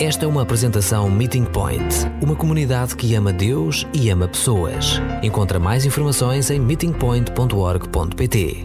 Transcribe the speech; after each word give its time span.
Esta 0.00 0.26
é 0.26 0.28
uma 0.28 0.42
apresentação 0.42 1.10
Meeting 1.10 1.44
Point, 1.44 2.06
uma 2.22 2.36
comunidade 2.36 2.94
que 2.94 3.16
ama 3.16 3.32
Deus 3.32 3.84
e 3.92 4.08
ama 4.10 4.28
pessoas. 4.28 5.00
Encontra 5.24 5.58
mais 5.58 5.84
informações 5.84 6.50
em 6.50 6.60
meetingpoint.org.pt. 6.60 8.64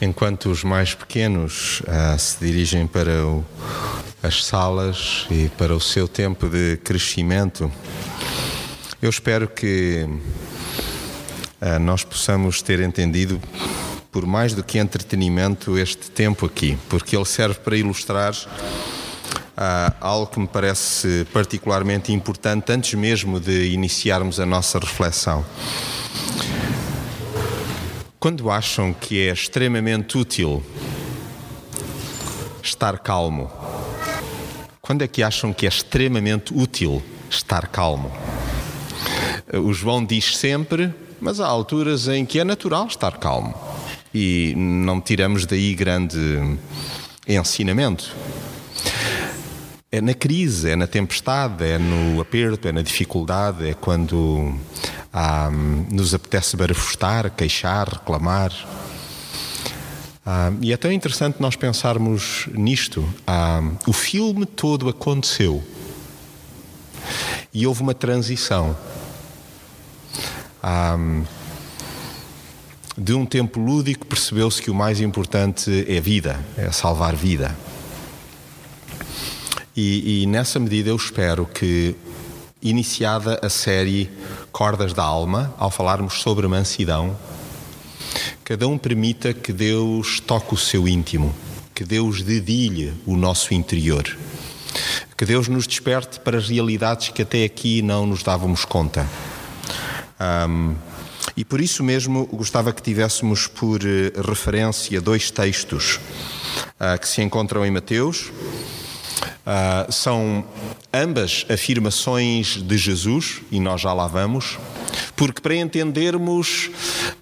Enquanto 0.00 0.48
os 0.48 0.62
mais 0.62 0.94
pequenos 0.94 1.82
ah, 1.88 2.16
se 2.16 2.38
dirigem 2.38 2.86
para 2.86 3.26
o, 3.26 3.44
as 4.22 4.44
salas 4.44 5.26
e 5.28 5.48
para 5.58 5.74
o 5.74 5.80
seu 5.80 6.06
tempo 6.06 6.48
de 6.48 6.76
crescimento, 6.76 7.68
eu 9.02 9.10
espero 9.10 9.48
que 9.48 10.08
ah, 11.60 11.80
nós 11.80 12.04
possamos 12.04 12.62
ter 12.62 12.78
entendido, 12.78 13.42
por 14.12 14.24
mais 14.24 14.54
do 14.54 14.62
que 14.62 14.78
entretenimento, 14.78 15.76
este 15.76 16.12
tempo 16.12 16.46
aqui, 16.46 16.78
porque 16.88 17.16
ele 17.16 17.24
serve 17.24 17.58
para 17.58 17.76
ilustrar 17.76 18.36
ah, 19.56 19.92
algo 20.00 20.26
que 20.26 20.40
me 20.40 20.46
parece 20.46 21.26
particularmente 21.32 22.12
importante 22.12 22.72
antes 22.72 22.94
mesmo 22.94 23.38
de 23.38 23.72
iniciarmos 23.72 24.40
a 24.40 24.46
nossa 24.46 24.78
reflexão. 24.78 25.44
Quando 28.18 28.50
acham 28.50 28.92
que 28.92 29.28
é 29.28 29.32
extremamente 29.32 30.16
útil 30.16 30.62
estar 32.62 32.98
calmo? 32.98 33.50
Quando 34.80 35.02
é 35.02 35.08
que 35.08 35.22
acham 35.22 35.52
que 35.52 35.66
é 35.66 35.68
extremamente 35.68 36.52
útil 36.54 37.02
estar 37.30 37.68
calmo? 37.68 38.10
O 39.52 39.72
João 39.72 40.04
diz 40.04 40.36
sempre, 40.36 40.92
mas 41.20 41.38
há 41.38 41.46
alturas 41.46 42.08
em 42.08 42.24
que 42.24 42.38
é 42.38 42.44
natural 42.44 42.86
estar 42.86 43.18
calmo 43.18 43.54
e 44.14 44.54
não 44.56 45.00
tiramos 45.00 45.44
daí 45.44 45.74
grande 45.74 46.18
ensinamento. 47.26 48.14
É 49.94 50.00
na 50.00 50.12
crise, 50.12 50.70
é 50.70 50.74
na 50.74 50.88
tempestade, 50.88 51.64
é 51.64 51.78
no 51.78 52.20
aperto, 52.20 52.66
é 52.66 52.72
na 52.72 52.82
dificuldade, 52.82 53.68
é 53.68 53.74
quando 53.74 54.52
ah, 55.12 55.48
nos 55.88 56.12
apetece 56.12 56.56
barafustar, 56.56 57.30
queixar, 57.30 57.88
reclamar. 57.88 58.52
Ah, 60.26 60.52
e 60.60 60.72
é 60.72 60.76
tão 60.76 60.90
interessante 60.90 61.36
nós 61.38 61.54
pensarmos 61.54 62.48
nisto. 62.52 63.08
Ah, 63.24 63.62
o 63.86 63.92
filme 63.92 64.44
todo 64.44 64.88
aconteceu 64.88 65.62
e 67.52 67.64
houve 67.64 67.80
uma 67.80 67.94
transição. 67.94 68.76
de 72.98 73.14
um 73.14 73.24
tempo 73.24 73.60
lúdico 73.60 74.06
percebeu-se 74.06 74.60
que 74.60 74.72
o 74.72 74.74
mais 74.74 75.00
importante 75.00 75.84
é 75.88 76.00
vida, 76.00 76.44
é 76.56 76.72
salvar 76.72 77.14
vida. 77.14 77.56
E, 79.76 80.22
e, 80.22 80.26
nessa 80.26 80.60
medida 80.60 80.90
eu 80.90 80.96
espero 80.96 81.46
que, 81.46 81.96
iniciada 82.62 83.40
a 83.42 83.48
série 83.48 84.08
Cordas 84.52 84.92
da 84.92 85.02
Alma, 85.02 85.52
ao 85.58 85.68
falarmos 85.68 86.20
sobre 86.20 86.46
mansidão, 86.46 87.18
cada 88.44 88.68
um 88.68 88.78
permita 88.78 89.34
que 89.34 89.52
Deus 89.52 90.20
toque 90.20 90.54
o 90.54 90.56
seu 90.56 90.86
íntimo, 90.86 91.34
que 91.74 91.82
Deus 91.82 92.22
dedilhe 92.22 92.94
o 93.04 93.16
nosso 93.16 93.52
interior, 93.52 94.16
que 95.16 95.24
Deus 95.24 95.48
nos 95.48 95.66
desperte 95.66 96.20
para 96.20 96.38
realidades 96.38 97.08
que 97.08 97.22
até 97.22 97.42
aqui 97.42 97.82
não 97.82 98.06
nos 98.06 98.22
dávamos 98.22 98.64
conta. 98.64 99.04
Um, 100.48 100.76
e 101.36 101.44
por 101.44 101.60
isso 101.60 101.82
mesmo 101.82 102.26
gostava 102.26 102.72
que 102.72 102.80
tivéssemos 102.80 103.48
por 103.48 103.80
eh, 103.82 104.12
referência 104.24 105.00
dois 105.00 105.32
textos 105.32 105.98
uh, 106.78 106.96
que 107.00 107.08
se 107.08 107.22
encontram 107.22 107.66
em 107.66 107.72
Mateus 107.72 108.30
Uh, 109.44 109.92
são 109.92 110.42
ambas 110.90 111.44
afirmações 111.50 112.62
de 112.62 112.78
Jesus, 112.78 113.42
e 113.52 113.60
nós 113.60 113.82
já 113.82 113.92
lá 113.92 114.06
vamos, 114.06 114.58
porque 115.14 115.42
para 115.42 115.54
entendermos 115.54 116.70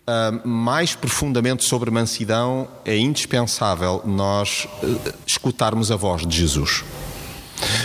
uh, 0.06 0.48
mais 0.48 0.94
profundamente 0.94 1.64
sobre 1.64 1.90
mansidão 1.90 2.68
é 2.84 2.96
indispensável 2.96 4.02
nós 4.06 4.68
uh, 4.84 5.14
escutarmos 5.26 5.90
a 5.90 5.96
voz 5.96 6.24
de 6.24 6.36
Jesus. 6.36 6.84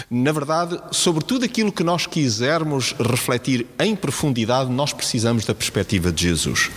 Na 0.07 0.31
verdade, 0.31 0.79
sobre 0.91 1.23
tudo 1.23 1.43
aquilo 1.43 1.71
que 1.71 1.83
nós 1.83 2.05
quisermos 2.05 2.93
refletir 2.99 3.65
em 3.79 3.95
profundidade, 3.95 4.69
nós 4.69 4.93
precisamos 4.93 5.45
da 5.45 5.55
perspectiva 5.55 6.11
de 6.11 6.23
Jesus. 6.23 6.71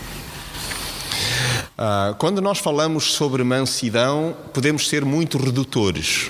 Quando 2.19 2.43
nós 2.43 2.59
falamos 2.59 3.13
sobre 3.13 3.43
mansidão, 3.43 4.35
podemos 4.53 4.87
ser 4.87 5.03
muito 5.03 5.39
redutores 5.39 6.29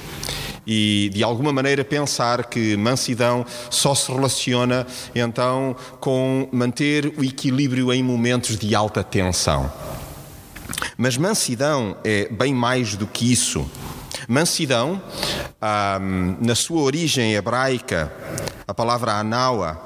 e 0.66 1.09
de 1.13 1.23
alguma 1.23 1.51
maneira 1.51 1.83
pensar 1.83 2.45
que 2.45 2.75
mansidão 2.77 3.45
só 3.69 3.95
se 3.95 4.11
relaciona 4.11 4.85
então 5.16 5.75
com 5.99 6.47
manter 6.51 7.13
o 7.17 7.23
equilíbrio 7.23 7.91
em 7.91 8.03
momentos 8.03 8.57
de 8.57 8.75
alta 8.75 9.03
tensão. 9.03 9.72
Mas 10.97 11.17
mansidão 11.17 11.95
é 12.03 12.27
bem 12.29 12.53
mais 12.53 12.95
do 12.95 13.07
que 13.07 13.31
isso. 13.31 13.69
Mansidão, 14.27 15.01
na 16.39 16.55
sua 16.55 16.81
origem 16.81 17.33
hebraica, 17.33 18.13
a 18.67 18.73
palavra 18.73 19.13
anawa, 19.13 19.81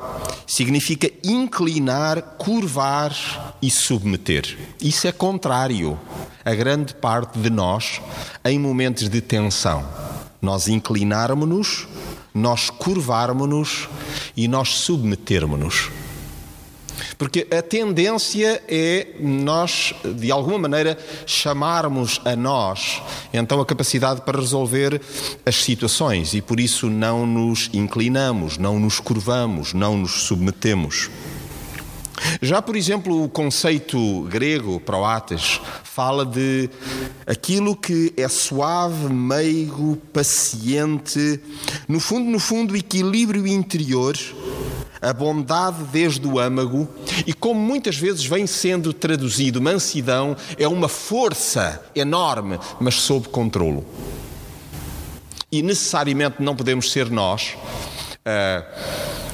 significa 0.45 1.09
inclinar, 1.23 2.21
curvar 2.37 3.55
e 3.61 3.71
submeter. 3.71 4.57
Isso 4.79 5.07
é 5.07 5.11
contrário 5.11 5.99
a 6.43 6.53
grande 6.53 6.93
parte 6.93 7.39
de 7.39 7.49
nós 7.49 8.01
em 8.43 8.59
momentos 8.59 9.09
de 9.09 9.21
tensão 9.21 9.83
nós 10.45 10.67
inclinarmos-nos, 10.67 11.87
nós 12.33 12.69
curvarmos-nos 12.69 13.89
e 14.37 14.47
nós 14.47 14.69
submetermos-nos. 14.69 15.89
Porque 17.17 17.47
a 17.51 17.61
tendência 17.61 18.61
é 18.67 19.15
nós, 19.19 19.93
de 20.03 20.31
alguma 20.31 20.57
maneira, 20.57 20.97
chamarmos 21.25 22.21
a 22.23 22.35
nós 22.35 23.01
então 23.33 23.59
a 23.59 23.65
capacidade 23.65 24.21
para 24.21 24.39
resolver 24.39 25.01
as 25.45 25.55
situações 25.55 26.33
e 26.33 26.41
por 26.41 26.59
isso 26.59 26.89
não 26.89 27.25
nos 27.25 27.69
inclinamos, 27.73 28.57
não 28.57 28.79
nos 28.79 28.99
curvamos, 28.99 29.73
não 29.73 29.97
nos 29.97 30.23
submetemos. 30.23 31.09
Já, 32.41 32.61
por 32.61 32.75
exemplo, 32.75 33.23
o 33.23 33.29
conceito 33.29 34.21
grego, 34.23 34.79
proates, 34.79 35.59
fala 35.83 36.25
de 36.25 36.69
aquilo 37.25 37.75
que 37.75 38.13
é 38.17 38.27
suave, 38.27 39.11
meigo, 39.11 39.97
paciente, 40.13 41.39
no 41.87 41.99
fundo, 41.99 42.29
no 42.29 42.39
fundo, 42.39 42.75
equilíbrio 42.75 43.45
interior, 43.47 44.17
a 45.01 45.13
bondade 45.13 45.83
desde 45.91 46.25
o 46.27 46.39
âmago, 46.39 46.87
e 47.27 47.33
como 47.33 47.59
muitas 47.59 47.97
vezes 47.97 48.25
vem 48.25 48.47
sendo 48.47 48.93
traduzido, 48.93 49.61
mansidão 49.61 50.35
é 50.57 50.67
uma 50.67 50.87
força 50.87 51.83
enorme, 51.95 52.59
mas 52.79 52.95
sob 52.95 53.27
controlo. 53.29 53.85
E 55.51 55.61
necessariamente 55.61 56.37
não 56.39 56.55
podemos 56.55 56.91
ser 56.91 57.09
nós. 57.09 57.55
Uh, 58.25 59.24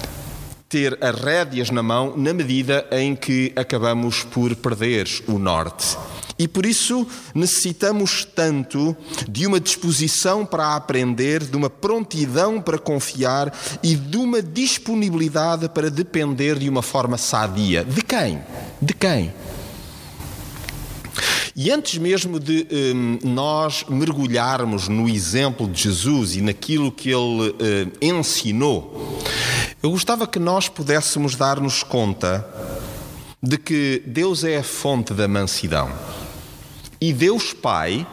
ter 0.71 0.97
as 1.01 1.19
rédeas 1.19 1.69
na 1.69 1.83
mão 1.83 2.15
na 2.15 2.33
medida 2.33 2.87
em 2.93 3.13
que 3.13 3.51
acabamos 3.57 4.23
por 4.23 4.55
perder 4.55 5.05
o 5.27 5.37
norte. 5.37 5.97
E 6.39 6.47
por 6.47 6.65
isso 6.65 7.05
necessitamos 7.35 8.25
tanto 8.25 8.95
de 9.29 9.45
uma 9.45 9.59
disposição 9.59 10.45
para 10.45 10.73
aprender, 10.75 11.43
de 11.43 11.57
uma 11.57 11.69
prontidão 11.69 12.61
para 12.61 12.79
confiar 12.79 13.53
e 13.83 13.95
de 13.95 14.17
uma 14.17 14.41
disponibilidade 14.41 15.67
para 15.67 15.91
depender 15.91 16.57
de 16.57 16.69
uma 16.69 16.81
forma 16.81 17.17
sadia. 17.17 17.83
De 17.83 18.01
quem? 18.01 18.41
De 18.81 18.93
quem? 18.93 19.33
E 21.55 21.69
antes 21.69 21.97
mesmo 21.97 22.39
de 22.39 22.65
um, 22.95 23.19
nós 23.23 23.83
mergulharmos 23.89 24.87
no 24.87 25.09
exemplo 25.09 25.67
de 25.67 25.83
Jesus 25.83 26.35
e 26.35 26.41
naquilo 26.41 26.91
que 26.91 27.09
ele 27.09 27.49
uh, 27.49 27.91
ensinou, 28.01 29.19
eu 29.83 29.89
gostava 29.89 30.27
que 30.27 30.37
nós 30.37 30.69
pudéssemos 30.69 31.35
dar-nos 31.35 31.81
conta 31.81 32.47
de 33.41 33.57
que 33.57 34.03
Deus 34.05 34.43
é 34.43 34.57
a 34.57 34.63
fonte 34.63 35.11
da 35.13 35.27
mansidão. 35.27 35.91
E 36.99 37.11
Deus 37.11 37.51
Pai, 37.51 38.05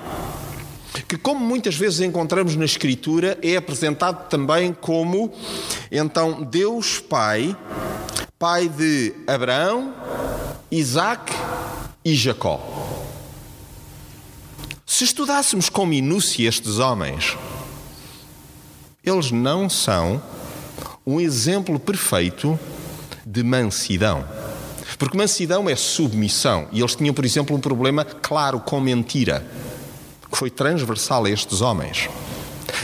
que 1.07 1.19
como 1.19 1.45
muitas 1.45 1.77
vezes 1.77 2.01
encontramos 2.01 2.57
na 2.57 2.65
Escritura, 2.65 3.39
é 3.43 3.57
apresentado 3.57 4.29
também 4.31 4.73
como 4.73 5.31
então 5.93 6.43
Deus 6.43 6.99
Pai, 7.01 7.55
Pai 8.39 8.67
de 8.67 9.15
Abraão, 9.27 9.95
Isaac 10.71 11.35
e 12.03 12.15
Jacó. 12.15 12.61
Se 14.87 15.05
estudássemos 15.05 15.69
com 15.69 15.85
minúcia 15.85 16.49
estes 16.49 16.79
homens, 16.79 17.37
eles 19.05 19.31
não 19.31 19.69
são 19.69 20.23
um 21.09 21.19
exemplo 21.19 21.81
perfeito 21.81 22.61
de 23.25 23.43
mansidão. 23.43 24.29
Porque 24.99 25.17
mansidão 25.17 25.67
é 25.67 25.75
submissão. 25.75 26.69
E 26.71 26.81
eles 26.81 26.95
tinham, 26.95 27.15
por 27.15 27.25
exemplo, 27.25 27.57
um 27.57 27.61
problema 27.61 28.05
claro 28.05 28.61
com 28.61 28.79
mentira, 28.79 29.43
que 30.31 30.37
foi 30.37 30.51
transversal 30.51 31.25
a 31.25 31.31
estes 31.31 31.63
homens. 31.63 32.11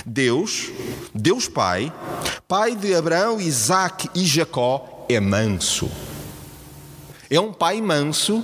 Deus 0.06 0.71
Deus 1.15 1.49
Pai, 1.49 1.93
pai 2.49 2.75
de 2.75 2.94
Abraão, 2.94 3.38
Isaac 3.38 4.09
e 4.15 4.25
Jacó, 4.25 5.05
é 5.06 5.21
manso. 5.21 5.91
É 7.29 7.38
um 7.38 7.53
pai 7.53 7.82
manso 7.82 8.43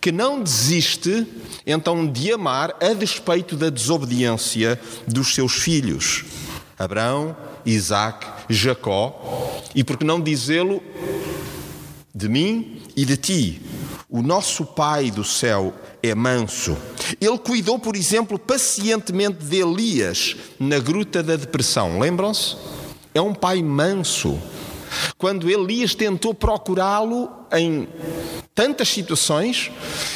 que 0.00 0.10
não 0.10 0.42
desiste 0.42 1.26
então 1.66 2.06
de 2.06 2.32
amar 2.32 2.74
a 2.80 2.94
despeito 2.94 3.54
da 3.54 3.68
desobediência 3.68 4.80
dos 5.06 5.34
seus 5.34 5.52
filhos, 5.52 6.24
Abraão, 6.78 7.36
Isaac, 7.66 8.39
Jacó, 8.50 9.62
e 9.74 9.84
por 9.84 9.96
que 9.96 10.04
não 10.04 10.20
dizê-lo 10.20 10.82
de 12.14 12.28
mim 12.28 12.82
e 12.96 13.04
de 13.04 13.16
ti? 13.16 13.62
O 14.08 14.22
nosso 14.22 14.66
Pai 14.66 15.10
do 15.10 15.22
céu 15.22 15.72
é 16.02 16.14
manso. 16.14 16.76
Ele 17.20 17.38
cuidou, 17.38 17.78
por 17.78 17.94
exemplo, 17.94 18.38
pacientemente 18.38 19.44
de 19.44 19.60
Elias 19.60 20.36
na 20.58 20.78
gruta 20.78 21.22
da 21.22 21.36
depressão. 21.36 21.98
Lembram-se? 21.98 22.56
É 23.14 23.20
um 23.20 23.34
pai 23.34 23.62
manso. 23.62 24.38
Quando 25.16 25.48
Elias 25.48 25.94
tentou 25.94 26.34
procurá-lo 26.34 27.30
em 27.52 27.86
tantas 28.54 28.88
situações 28.88 29.70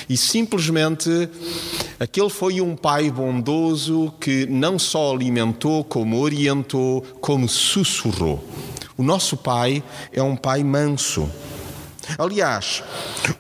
e 0.09 0.17
simplesmente 0.17 1.29
aquele 1.99 2.29
foi 2.29 2.61
um 2.61 2.77
pai 2.77 3.11
bondoso 3.11 4.13
que 4.21 4.47
não 4.47 4.79
só 4.79 5.15
alimentou, 5.15 5.85
como 5.85 6.21
orientou, 6.21 7.03
como 7.21 7.49
sussurrou. 7.49 8.43
O 8.97 9.03
nosso 9.03 9.37
pai 9.37 9.83
é 10.13 10.23
um 10.23 10.37
pai 10.37 10.63
manso. 10.63 11.29
Aliás, 12.19 12.83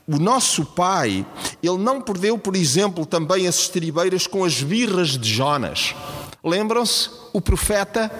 o 0.06 0.19
nosso 0.19 0.64
pai, 0.64 1.25
ele 1.62 1.79
não 1.79 2.00
perdeu, 2.00 2.38
por 2.38 2.56
exemplo, 2.56 3.05
também 3.05 3.47
as 3.47 3.61
estribeiras 3.61 4.26
com 4.26 4.44
as 4.44 4.62
birras 4.62 5.19
de 5.19 5.32
Jonas. 5.32 5.94
Lembram-se? 6.44 7.08
O 7.32 7.41
profeta 7.41 8.11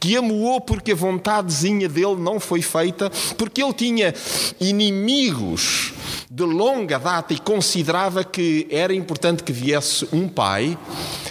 que 0.00 0.16
amuou 0.16 0.60
porque 0.60 0.92
a 0.92 0.94
vontadezinha 0.94 1.88
dele 1.88 2.16
não 2.16 2.40
foi 2.40 2.62
feita, 2.62 3.10
porque 3.36 3.62
ele 3.62 3.74
tinha 3.74 4.14
inimigos 4.60 5.92
de 6.30 6.44
longa 6.44 6.98
data 6.98 7.34
e 7.34 7.38
considerava 7.38 8.24
que 8.24 8.66
era 8.70 8.94
importante 8.94 9.42
que 9.42 9.52
viesse 9.52 10.08
um 10.12 10.28
pai 10.28 10.78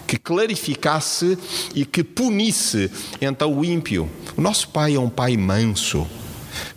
que 0.06 0.18
clarificasse 0.18 1.38
e 1.74 1.86
que 1.86 2.04
punisse 2.04 2.92
então 3.19 3.57
o 3.57 3.66
ímpio. 3.66 4.10
O 4.38 4.42
nosso 4.42 4.69
pai 4.69 4.96
é 4.96 5.00
um 5.00 5.10
pai 5.10 5.36
manso 5.38 6.06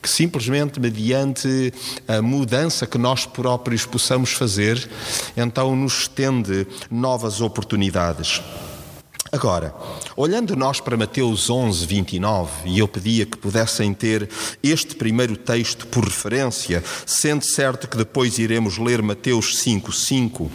que 0.00 0.08
simplesmente 0.08 0.80
mediante 0.80 1.72
a 2.08 2.22
mudança 2.22 2.86
que 2.86 2.96
nós 2.96 3.26
próprios 3.26 3.84
possamos 3.84 4.32
fazer, 4.32 4.88
então 5.36 5.76
nos 5.76 6.00
estende 6.00 6.66
novas 6.90 7.40
oportunidades. 7.40 8.40
Agora, 9.32 9.74
olhando 10.16 10.54
nós 10.54 10.80
para 10.80 10.96
Mateus 10.96 11.50
11, 11.50 11.84
29, 11.86 12.68
e 12.68 12.78
eu 12.78 12.86
pedia 12.86 13.26
que 13.26 13.36
pudessem 13.36 13.92
ter 13.92 14.28
este 14.62 14.94
primeiro 14.94 15.36
texto 15.36 15.86
por 15.88 16.04
referência, 16.04 16.82
sendo 17.04 17.44
certo 17.44 17.88
que 17.88 17.96
depois 17.96 18.38
iremos 18.38 18.78
ler 18.78 19.02
Mateus 19.02 19.58
5, 19.58 19.92
5, 19.92 20.50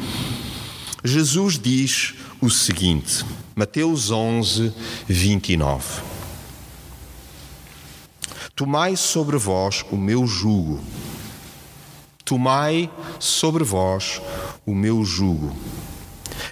Jesus 1.03 1.59
diz 1.59 2.13
o 2.39 2.49
seguinte, 2.49 3.25
Mateus 3.55 4.11
11, 4.11 4.71
29. 5.07 6.01
Tomai 8.55 8.95
sobre 8.95 9.37
vós 9.37 9.83
o 9.91 9.97
meu 9.97 10.27
jugo. 10.27 10.79
Tomai 12.23 12.91
sobre 13.19 13.63
vós 13.63 14.21
o 14.65 14.75
meu 14.75 15.03
jugo. 15.03 15.55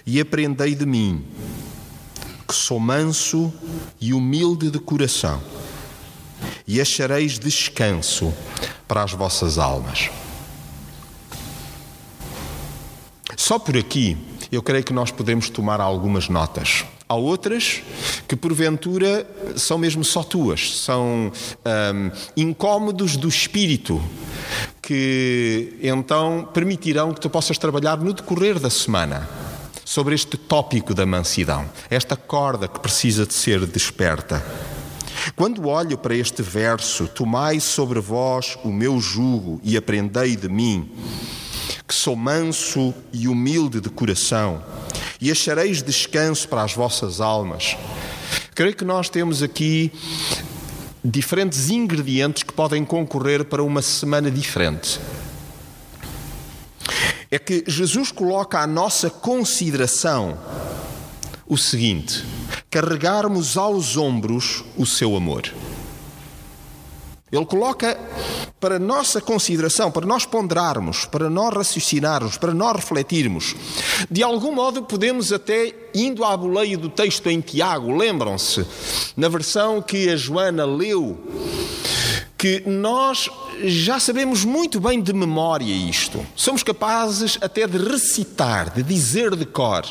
E 0.05 0.19
aprendei 0.19 0.73
de 0.73 0.85
mim, 0.85 1.23
que 2.49 2.55
sou 2.55 2.79
manso 2.79 3.53
e 4.01 4.11
humilde 4.11 4.71
de 4.71 4.79
coração, 4.79 5.39
e 6.67 6.81
achareis 6.81 7.37
descanso 7.37 8.33
para 8.87 9.03
as 9.03 9.11
vossas 9.11 9.59
almas. 9.59 10.09
Só 13.37 13.59
por 13.59 13.77
aqui 13.77 14.17
eu 14.51 14.63
creio 14.63 14.83
que 14.83 14.91
nós 14.91 15.11
podemos 15.11 15.47
tomar 15.47 15.79
algumas 15.79 16.27
notas. 16.27 16.85
Há 17.07 17.13
outras 17.13 17.83
que, 18.27 18.35
porventura, 18.35 19.27
são 19.55 19.77
mesmo 19.77 20.03
só 20.03 20.23
tuas, 20.23 20.75
são 20.77 21.31
um, 21.31 22.11
incômodos 22.35 23.15
do 23.15 23.27
espírito, 23.27 24.01
que 24.81 25.77
então 25.83 26.49
permitirão 26.51 27.13
que 27.13 27.21
tu 27.21 27.29
possas 27.29 27.59
trabalhar 27.59 27.97
no 27.97 28.11
decorrer 28.11 28.59
da 28.59 28.71
semana 28.71 29.48
sobre 29.89 30.13
este 30.13 30.37
tópico 30.37 30.93
da 30.93 31.03
mansidão, 31.03 31.67
esta 31.89 32.15
corda 32.15 32.67
que 32.67 32.79
precisa 32.79 33.25
de 33.25 33.33
ser 33.33 33.65
desperta. 33.65 34.45
Quando 35.35 35.67
olho 35.67 35.97
para 35.97 36.13
este 36.13 36.43
verso, 36.43 37.07
tomai 37.07 37.59
sobre 37.59 37.99
vós 37.99 38.55
o 38.63 38.71
meu 38.71 38.99
jugo 38.99 39.59
e 39.63 39.75
aprendei 39.75 40.35
de 40.35 40.47
mim, 40.47 40.91
que 41.87 41.95
sou 41.95 42.15
manso 42.15 42.93
e 43.11 43.27
humilde 43.27 43.81
de 43.81 43.89
coração, 43.89 44.63
e 45.19 45.31
achareis 45.31 45.81
descanso 45.81 46.47
para 46.47 46.61
as 46.61 46.75
vossas 46.75 47.19
almas. 47.19 47.75
Creio 48.53 48.75
que 48.75 48.85
nós 48.85 49.09
temos 49.09 49.41
aqui 49.41 49.91
diferentes 51.03 51.71
ingredientes 51.71 52.43
que 52.43 52.53
podem 52.53 52.85
concorrer 52.85 53.43
para 53.43 53.63
uma 53.63 53.81
semana 53.81 54.29
diferente 54.29 54.99
é 57.31 57.37
que 57.37 57.63
Jesus 57.67 58.11
coloca 58.11 58.59
à 58.59 58.67
nossa 58.67 59.09
consideração 59.09 60.37
o 61.47 61.57
seguinte: 61.57 62.25
carregarmos 62.69 63.57
aos 63.57 63.97
ombros 63.97 64.63
o 64.77 64.85
seu 64.85 65.15
amor. 65.15 65.51
Ele 67.31 67.45
coloca 67.45 67.95
para 68.59 68.79
nossa 68.79 69.21
consideração, 69.21 69.91
para 69.91 70.05
nós 70.05 70.25
ponderarmos, 70.25 71.05
para 71.05 71.29
nós 71.29 71.53
raciocinarmos, 71.53 72.37
para 72.37 72.53
nós 72.53 72.75
refletirmos. 72.77 73.55
De 74.09 74.23
algum 74.23 74.51
modo, 74.51 74.81
podemos 74.83 75.31
até, 75.31 75.73
indo 75.93 76.23
à 76.25 76.35
boleia 76.35 76.75
do 76.75 76.89
texto 76.89 77.27
em 77.27 77.39
Tiago, 77.39 77.95
lembram-se, 77.95 78.65
na 79.15 79.29
versão 79.29 79.79
que 79.79 80.09
a 80.09 80.15
Joana 80.15 80.65
leu, 80.65 81.19
que 82.35 82.63
nós 82.65 83.29
já 83.65 83.99
sabemos 83.99 84.45
muito 84.45 84.79
bem 84.79 85.01
de 85.01 85.13
memória 85.13 85.73
isto. 85.73 86.25
Somos 86.35 86.63
capazes 86.63 87.37
até 87.41 87.67
de 87.67 87.77
recitar, 87.77 88.73
de 88.73 88.83
dizer 88.83 89.35
de 89.35 89.45
cor. 89.45 89.83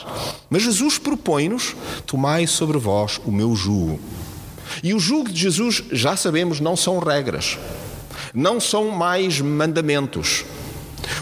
Mas 0.48 0.62
Jesus 0.62 0.98
propõe-nos: 0.98 1.74
tomai 2.06 2.46
sobre 2.46 2.78
vós 2.78 3.20
o 3.24 3.32
meu 3.32 3.54
jugo. 3.54 4.00
E 4.82 4.94
o 4.94 5.00
jugo 5.00 5.30
de 5.30 5.40
Jesus, 5.40 5.82
já 5.90 6.16
sabemos, 6.16 6.60
não 6.60 6.76
são 6.76 6.98
regras, 6.98 7.58
não 8.34 8.60
são 8.60 8.90
mais 8.90 9.40
mandamentos. 9.40 10.44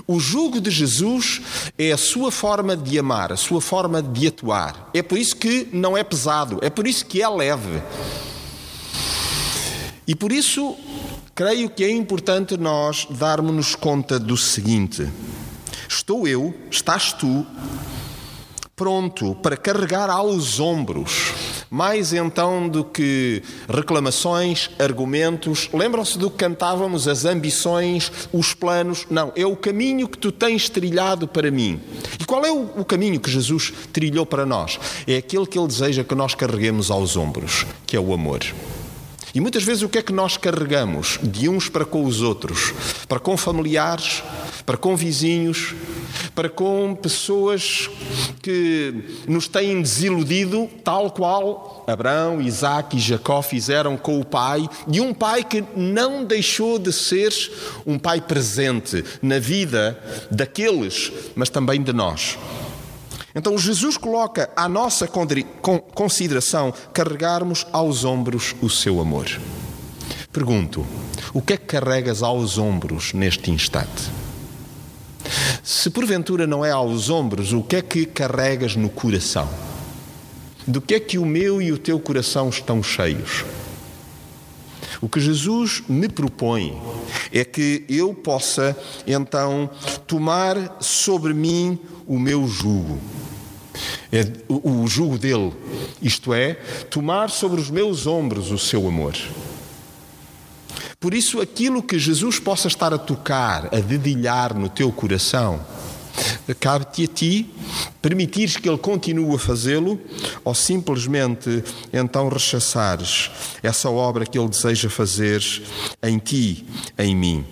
O 0.06 0.18
jugo 0.18 0.60
de 0.60 0.70
Jesus 0.70 1.40
é 1.78 1.92
a 1.92 1.96
sua 1.96 2.30
forma 2.32 2.76
de 2.76 2.98
amar, 2.98 3.32
a 3.32 3.36
sua 3.36 3.60
forma 3.60 4.02
de 4.02 4.26
atuar. 4.26 4.90
É 4.92 5.02
por 5.02 5.18
isso 5.18 5.36
que 5.36 5.68
não 5.72 5.96
é 5.96 6.02
pesado, 6.02 6.58
é 6.62 6.70
por 6.70 6.86
isso 6.86 7.06
que 7.06 7.22
é 7.22 7.28
leve. 7.28 7.82
E 10.06 10.14
por 10.14 10.30
isso 10.30 10.76
creio 11.36 11.68
que 11.68 11.84
é 11.84 11.90
importante 11.90 12.56
nós 12.56 13.06
darmos-nos 13.10 13.74
conta 13.74 14.18
do 14.18 14.38
seguinte: 14.38 15.06
estou 15.86 16.26
eu, 16.26 16.54
estás 16.70 17.12
tu, 17.12 17.46
pronto 18.74 19.34
para 19.34 19.54
carregar 19.54 20.08
aos 20.08 20.58
ombros, 20.58 21.34
mais 21.68 22.14
então 22.14 22.66
do 22.66 22.82
que 22.82 23.42
reclamações, 23.68 24.70
argumentos. 24.78 25.68
Lembram-se 25.74 26.16
do 26.16 26.30
que 26.30 26.38
cantávamos, 26.38 27.06
as 27.06 27.26
ambições, 27.26 28.10
os 28.32 28.54
planos? 28.54 29.06
Não, 29.10 29.30
é 29.36 29.44
o 29.44 29.56
caminho 29.56 30.08
que 30.08 30.16
tu 30.16 30.32
tens 30.32 30.70
trilhado 30.70 31.28
para 31.28 31.50
mim. 31.50 31.78
E 32.18 32.24
qual 32.24 32.46
é 32.46 32.50
o, 32.50 32.80
o 32.80 32.84
caminho 32.84 33.20
que 33.20 33.30
Jesus 33.30 33.74
trilhou 33.92 34.24
para 34.24 34.46
nós? 34.46 34.80
É 35.06 35.18
aquele 35.18 35.46
que 35.46 35.58
Ele 35.58 35.68
deseja 35.68 36.02
que 36.02 36.14
nós 36.14 36.34
carreguemos 36.34 36.90
aos 36.90 37.14
ombros, 37.14 37.66
que 37.86 37.94
é 37.94 38.00
o 38.00 38.14
amor. 38.14 38.40
E 39.36 39.40
muitas 39.40 39.64
vezes 39.64 39.82
o 39.82 39.88
que 39.90 39.98
é 39.98 40.02
que 40.02 40.14
nós 40.14 40.38
carregamos 40.38 41.18
de 41.22 41.46
uns 41.46 41.68
para 41.68 41.84
com 41.84 42.06
os 42.06 42.22
outros? 42.22 42.72
Para 43.06 43.20
com 43.20 43.36
familiares, 43.36 44.22
para 44.64 44.78
com 44.78 44.96
vizinhos, 44.96 45.74
para 46.34 46.48
com 46.48 46.94
pessoas 46.94 47.90
que 48.40 48.94
nos 49.28 49.46
têm 49.46 49.82
desiludido, 49.82 50.70
tal 50.82 51.10
qual 51.10 51.84
Abraão, 51.86 52.40
Isaac 52.40 52.96
e 52.96 52.98
Jacó 52.98 53.42
fizeram 53.42 53.94
com 53.98 54.18
o 54.18 54.24
pai, 54.24 54.66
e 54.90 55.02
um 55.02 55.12
pai 55.12 55.44
que 55.44 55.62
não 55.76 56.24
deixou 56.24 56.78
de 56.78 56.90
ser 56.90 57.30
um 57.84 57.98
pai 57.98 58.22
presente 58.22 59.04
na 59.20 59.38
vida 59.38 60.02
daqueles, 60.30 61.12
mas 61.34 61.50
também 61.50 61.82
de 61.82 61.92
nós. 61.92 62.38
Então 63.36 63.56
Jesus 63.56 63.96
coloca 63.96 64.50
à 64.56 64.68
nossa 64.68 65.06
consideração 65.94 66.72
carregarmos 66.92 67.66
aos 67.72 68.02
ombros 68.02 68.56
o 68.60 68.68
seu 68.68 69.00
amor. 69.00 69.26
Pergunto: 70.32 70.84
o 71.32 71.40
que 71.40 71.52
é 71.52 71.56
que 71.56 71.66
carregas 71.66 72.22
aos 72.22 72.58
ombros 72.58 73.12
neste 73.12 73.50
instante? 73.50 74.10
Se 75.62 75.90
porventura 75.90 76.46
não 76.46 76.64
é 76.64 76.70
aos 76.70 77.10
ombros, 77.10 77.52
o 77.52 77.62
que 77.62 77.76
é 77.76 77.82
que 77.82 78.06
carregas 78.06 78.74
no 78.74 78.88
coração? 78.88 79.48
do 80.66 80.80
que 80.80 80.94
é 80.94 81.00
que 81.00 81.16
o 81.16 81.24
meu 81.24 81.62
e 81.62 81.70
o 81.70 81.78
teu 81.78 82.00
coração 82.00 82.48
estão 82.48 82.82
cheios. 82.82 83.44
O 85.00 85.08
que 85.08 85.20
Jesus 85.20 85.82
me 85.88 86.08
propõe 86.08 86.76
é 87.32 87.44
que 87.44 87.84
eu 87.88 88.12
possa 88.14 88.76
então 89.06 89.70
tomar 90.06 90.78
sobre 90.80 91.32
mim 91.34 91.78
o 92.06 92.18
meu 92.18 92.48
jugo. 92.48 92.98
É 94.12 94.24
o, 94.48 94.86
jugo 94.86 95.18
dele, 95.18 95.52
isto 96.00 96.32
é, 96.32 96.54
tomar 96.90 97.30
sobre 97.30 97.60
os 97.60 97.70
meus 97.70 98.06
ombros 98.06 98.50
o 98.50 98.58
seu 98.58 98.86
amor. 98.86 99.14
Por 100.98 101.12
isso, 101.12 101.40
aquilo 101.40 101.82
que 101.82 101.98
Jesus 101.98 102.38
possa 102.38 102.68
estar 102.68 102.92
a 102.92 102.98
tocar, 102.98 103.66
a 103.74 103.80
dedilhar 103.80 104.56
no 104.56 104.68
teu 104.68 104.90
coração, 104.90 105.60
cabe-te 106.60 107.04
a 107.04 107.08
ti 107.08 107.54
permitires 108.00 108.56
que 108.56 108.68
Ele 108.68 108.78
continue 108.78 109.34
a 109.34 109.38
fazê-lo 109.38 110.00
ou 110.44 110.54
simplesmente 110.54 111.62
então 111.92 112.28
rechaçares 112.28 113.30
essa 113.62 113.90
obra 113.90 114.24
que 114.24 114.38
Ele 114.38 114.48
deseja 114.48 114.88
fazer 114.88 115.42
em 116.02 116.18
ti, 116.18 116.64
em 116.98 117.14
mim. 117.14 117.44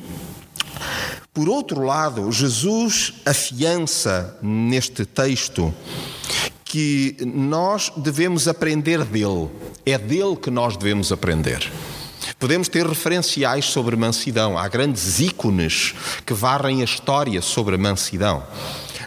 Por 1.32 1.48
outro 1.48 1.82
lado, 1.82 2.30
Jesus 2.30 3.14
afiança 3.26 4.38
neste 4.40 5.04
texto 5.04 5.74
que 6.74 7.16
nós 7.24 7.92
devemos 7.96 8.48
aprender 8.48 9.04
dele, 9.04 9.48
é 9.86 9.96
dele 9.96 10.34
que 10.34 10.50
nós 10.50 10.76
devemos 10.76 11.12
aprender. 11.12 11.70
Podemos 12.36 12.68
ter 12.68 12.84
referenciais 12.84 13.66
sobre 13.66 13.94
mansidão. 13.94 14.58
Há 14.58 14.66
grandes 14.66 15.20
ícones 15.20 15.94
que 16.26 16.34
varrem 16.34 16.80
a 16.80 16.84
história 16.84 17.40
sobre 17.40 17.76
a 17.76 17.78
mansidão. 17.78 18.42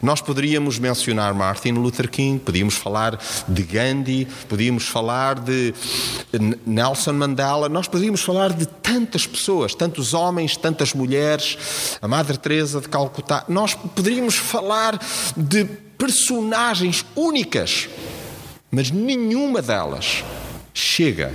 Nós 0.01 0.21
poderíamos 0.21 0.79
mencionar 0.79 1.33
Martin 1.33 1.71
Luther 1.71 2.09
King, 2.09 2.39
podíamos 2.39 2.75
falar 2.75 3.19
de 3.45 3.63
Gandhi, 3.63 4.25
podíamos 4.47 4.87
falar 4.87 5.37
de 5.37 5.73
Nelson 6.65 7.13
Mandela, 7.13 7.67
nós 7.67 7.89
poderíamos 7.89 8.21
falar 8.21 8.53
de 8.53 8.65
tantas 8.65 9.27
pessoas, 9.27 9.75
tantos 9.75 10.13
homens, 10.13 10.55
tantas 10.55 10.93
mulheres, 10.93 11.97
a 12.01 12.07
Madre 12.07 12.37
Teresa 12.37 12.79
de 12.79 12.87
Calcutá. 12.87 13.43
Nós 13.49 13.73
poderíamos 13.73 14.35
falar 14.35 14.97
de 15.35 15.67
personagens 15.97 17.05
únicas, 17.15 17.89
mas 18.71 18.91
nenhuma 18.91 19.61
delas 19.61 20.23
chega 20.73 21.33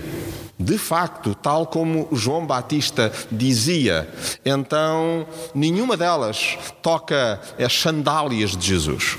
de 0.63 0.79
facto, 0.79 1.35
tal 1.35 1.67
como 1.67 2.09
João 2.13 2.47
Batista 2.47 3.13
dizia, 3.31 4.09
então 4.45 5.27
nenhuma 5.53 5.97
delas 5.97 6.57
toca 6.81 7.41
as 7.59 7.73
sandálias 7.73 8.57
de 8.57 8.69
Jesus. 8.69 9.19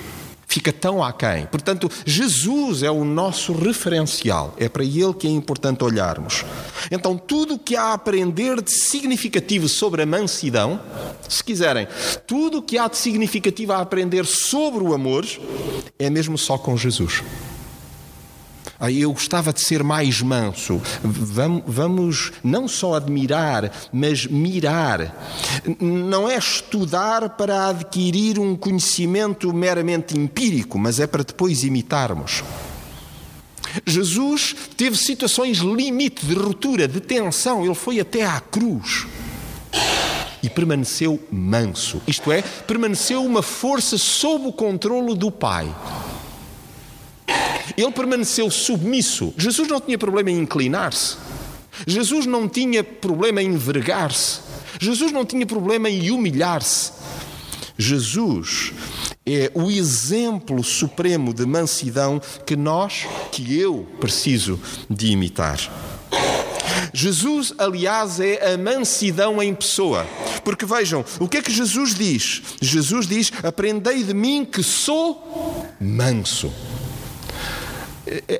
Fica 0.53 0.71
tão 0.71 1.03
aquém. 1.03 1.47
Portanto, 1.47 1.89
Jesus 2.05 2.83
é 2.83 2.91
o 2.91 3.03
nosso 3.03 3.53
referencial. 3.53 4.53
É 4.59 4.69
para 4.69 4.83
ele 4.83 5.11
que 5.11 5.25
é 5.25 5.31
importante 5.31 5.83
olharmos. 5.83 6.45
Então, 6.91 7.17
tudo 7.17 7.55
o 7.55 7.59
que 7.59 7.75
há 7.75 7.85
a 7.85 7.93
aprender 7.93 8.61
de 8.61 8.69
significativo 8.69 9.67
sobre 9.67 10.03
a 10.03 10.05
mansidão, 10.05 10.79
se 11.27 11.43
quiserem, 11.43 11.87
tudo 12.27 12.59
o 12.59 12.61
que 12.61 12.77
há 12.77 12.87
de 12.87 12.97
significativo 12.97 13.73
a 13.73 13.79
aprender 13.79 14.27
sobre 14.27 14.83
o 14.83 14.93
amor, 14.93 15.25
é 15.97 16.07
mesmo 16.07 16.37
só 16.37 16.55
com 16.55 16.77
Jesus. 16.77 17.23
Eu 18.91 19.13
gostava 19.13 19.53
de 19.53 19.61
ser 19.61 19.83
mais 19.83 20.21
manso. 20.21 20.81
Vamos, 21.03 21.63
vamos 21.65 22.31
não 22.43 22.67
só 22.67 22.95
admirar, 22.95 23.71
mas 23.91 24.25
mirar. 24.25 25.61
Não 25.79 26.27
é 26.27 26.37
estudar 26.37 27.29
para 27.29 27.67
adquirir 27.67 28.39
um 28.39 28.55
conhecimento 28.55 29.53
meramente 29.53 30.17
empírico, 30.17 30.77
mas 30.77 30.99
é 30.99 31.07
para 31.07 31.23
depois 31.23 31.63
imitarmos. 31.63 32.43
Jesus 33.85 34.55
teve 34.77 34.97
situações 34.97 35.57
limite 35.57 36.25
de 36.25 36.33
ruptura, 36.33 36.87
de 36.87 36.99
tensão, 36.99 37.65
ele 37.65 37.73
foi 37.73 37.99
até 37.99 38.23
à 38.25 38.39
cruz 38.39 39.07
e 40.43 40.49
permaneceu 40.49 41.19
manso. 41.31 42.01
Isto 42.05 42.31
é, 42.31 42.41
permaneceu 42.41 43.23
uma 43.23 43.41
força 43.41 43.97
sob 43.97 44.47
o 44.47 44.53
controlo 44.53 45.15
do 45.15 45.31
Pai. 45.31 45.73
Ele 47.77 47.91
permaneceu 47.91 48.49
submisso. 48.49 49.33
Jesus 49.37 49.67
não 49.67 49.79
tinha 49.79 49.97
problema 49.97 50.31
em 50.31 50.39
inclinar-se. 50.39 51.17
Jesus 51.87 52.25
não 52.25 52.47
tinha 52.47 52.83
problema 52.83 53.41
em 53.41 53.47
envergar-se. 53.47 54.41
Jesus 54.79 55.11
não 55.11 55.25
tinha 55.25 55.45
problema 55.45 55.89
em 55.89 56.11
humilhar-se. 56.11 56.91
Jesus 57.77 58.73
é 59.25 59.51
o 59.53 59.71
exemplo 59.71 60.63
supremo 60.63 61.33
de 61.33 61.45
mansidão 61.45 62.21
que 62.45 62.55
nós, 62.55 63.07
que 63.31 63.57
eu 63.57 63.87
preciso 63.99 64.59
de 64.89 65.07
imitar. 65.07 65.59
Jesus, 66.93 67.53
aliás, 67.57 68.19
é 68.19 68.53
a 68.53 68.57
mansidão 68.57 69.41
em 69.41 69.53
pessoa. 69.53 70.05
Porque 70.43 70.65
vejam, 70.65 71.03
o 71.19 71.27
que 71.27 71.37
é 71.37 71.41
que 71.41 71.51
Jesus 71.51 71.95
diz? 71.95 72.43
Jesus 72.61 73.07
diz: 73.07 73.31
Aprendei 73.41 74.03
de 74.03 74.13
mim 74.13 74.45
que 74.45 74.61
sou 74.61 75.65
manso. 75.79 76.53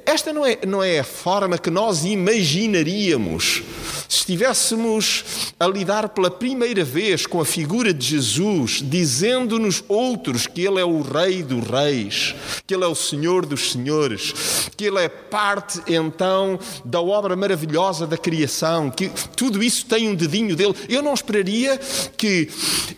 Esta 0.06 0.34
não 0.34 0.46
é, 0.46 0.60
não 0.68 0.84
é 0.84 1.00
a 1.00 1.04
forma 1.04 1.58
que 1.58 1.70
nós 1.70 2.04
imaginaríamos 2.04 3.64
se 4.10 4.18
estivéssemos 4.20 5.54
a 5.60 5.66
lidar 5.66 6.10
pela 6.10 6.30
primeira 6.30 6.84
vez 6.84 7.26
com 7.26 7.40
a 7.40 7.46
figura 7.46 7.94
de 7.94 8.06
Jesus, 8.06 8.82
dizendo-nos 8.84 9.84
outros 9.88 10.46
que 10.46 10.62
Ele 10.62 10.80
é 10.80 10.86
o 10.86 11.02
Rei 11.02 11.42
dos 11.42 11.66
Reis, 11.68 12.36
que 12.68 12.76
Ele 12.76 12.84
é 12.84 12.88
o 12.88 12.96
Senhor 12.96 13.46
dos 13.46 13.72
Senhores, 13.72 14.70
que 14.76 14.86
Ele 14.86 15.00
é 15.00 15.10
parte 15.10 15.82
então 15.88 16.60
da 16.84 17.02
obra 17.02 17.36
maravilhosa 17.36 18.06
da 18.06 18.18
criação, 18.18 18.92
que 18.92 19.10
tudo 19.36 19.64
isso 19.64 19.86
tem 19.86 20.10
um 20.10 20.16
dedinho 20.16 20.56
dele. 20.56 20.76
Eu 20.90 21.02
não 21.02 21.14
esperaria 21.14 21.80
que 22.18 22.50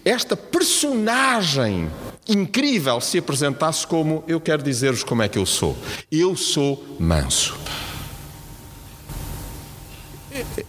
esta 0.04 0.36
personagem 0.36 1.90
incrível 2.28 3.00
se 3.00 3.18
apresentasse 3.18 3.86
como 3.86 4.24
eu 4.28 4.40
quero 4.40 4.64
dizer-vos 4.64 5.04
como 5.04 5.22
é 5.22 5.30
que 5.30 5.38
eu 5.38 5.46
sou. 5.46 5.78
Eu 6.12 6.36
sou 6.36 6.84
manso. 7.00 7.58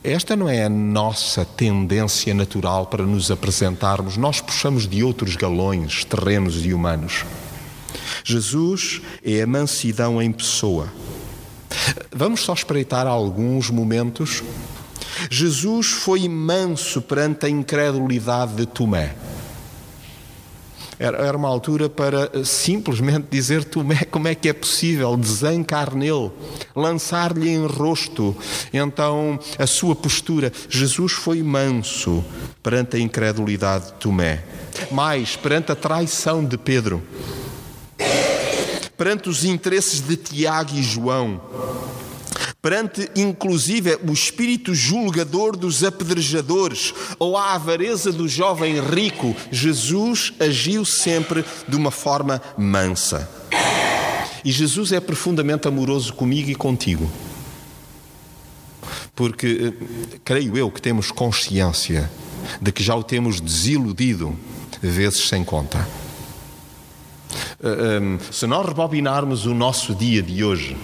Esta 0.05 0.37
não 0.37 0.49
é 0.49 0.65
a 0.65 0.69
nossa 0.69 1.45
tendência 1.45 2.33
natural 2.33 2.87
para 2.87 3.05
nos 3.05 3.31
apresentarmos. 3.31 4.17
Nós 4.17 4.41
puxamos 4.41 4.87
de 4.87 5.03
outros 5.03 5.35
galões 5.35 6.05
terrenos 6.05 6.65
e 6.65 6.73
humanos. 6.73 7.25
Jesus 8.23 9.01
é 9.25 9.43
a 9.43 9.47
mansidão 9.47 10.23
em 10.23 10.31
pessoa. 10.31 10.93
Vamos 12.13 12.41
só 12.41 12.53
espreitar 12.53 13.07
alguns 13.07 13.71
momentos. 13.71 14.43
Jesus 15.31 15.89
foi 15.89 16.29
manso 16.29 17.03
perante 17.03 17.47
a 17.47 17.49
incredulidade 17.49 18.55
de 18.55 18.67
Tomé. 18.67 19.17
Era, 20.99 21.37
uma 21.37 21.49
altura 21.49 21.91
para 21.91 22.31
eh, 22.33 22.43
simplesmente 22.43 23.27
dizer 23.31 23.65
Tomé 23.65 24.05
como 24.11 24.29
é 24.29 24.35
que 24.35 24.49
é 24.49 24.53
possível 24.55 25.15
desancar 25.17 25.95
nele, 25.95 26.31
lançar-lhe 26.75 27.51
em 27.51 27.67
rosto. 27.67 28.35
Então 28.73 29.39
a 29.59 29.67
sua 29.67 29.95
postura. 29.95 30.51
Jesus 30.69 31.13
foi 31.13 31.43
manso 31.43 32.25
perante 32.63 32.97
a 32.97 33.01
incredulidade 33.01 33.87
de 33.87 33.93
Tomé, 33.95 34.43
mais 34.91 35.37
perante 35.37 35.71
a 35.71 35.77
traição 35.77 36.43
de 36.43 36.57
Pedro, 36.57 37.03
perante 38.97 39.29
os 39.29 39.45
interesses 39.45 40.01
de 40.01 40.17
Tiago 40.17 40.75
e 40.75 40.83
João 40.83 41.41
perante 42.67 43.09
inclusive 43.15 43.97
o 44.09 44.13
espírito 44.13 44.75
julgador 44.75 45.57
dos 45.57 45.85
apedrejadores 45.85 46.93
ou 47.17 47.37
a 47.37 47.55
avareza 47.55 48.11
do 48.11 48.27
jovem 48.27 48.81
rico, 48.81 49.37
Jesus 49.53 50.33
agiu 50.41 50.85
sempre 50.85 51.45
de 51.69 51.77
uma 51.77 51.93
forma 51.93 52.43
mansa. 52.59 53.31
E 54.45 54.51
Jesus 54.51 54.91
é 54.91 54.99
profundamente 54.99 55.69
amoroso 55.69 56.13
comigo 56.13 56.51
e 56.51 56.57
contigo. 56.57 57.09
Porque 59.15 59.73
eh, 59.73 60.19
creio 60.25 60.59
eu 60.59 60.69
que 60.69 60.83
temos 60.83 61.13
consciência 61.13 62.11
de 62.61 62.73
que 62.73 62.83
já 62.83 62.97
o 62.97 63.05
temos 63.05 63.41
desiludido 63.41 64.37
vezes 64.83 65.29
sem 65.29 65.45
conta. 65.45 65.89
Eh, 67.63 67.69
eh, 67.69 68.19
se 68.33 68.45
nós 68.45 68.67
rebobinarmos 68.67 69.47
o 69.47 69.55
nosso 69.55 69.95
dia 69.95 70.21
de 70.21 70.43
hoje, 70.43 70.77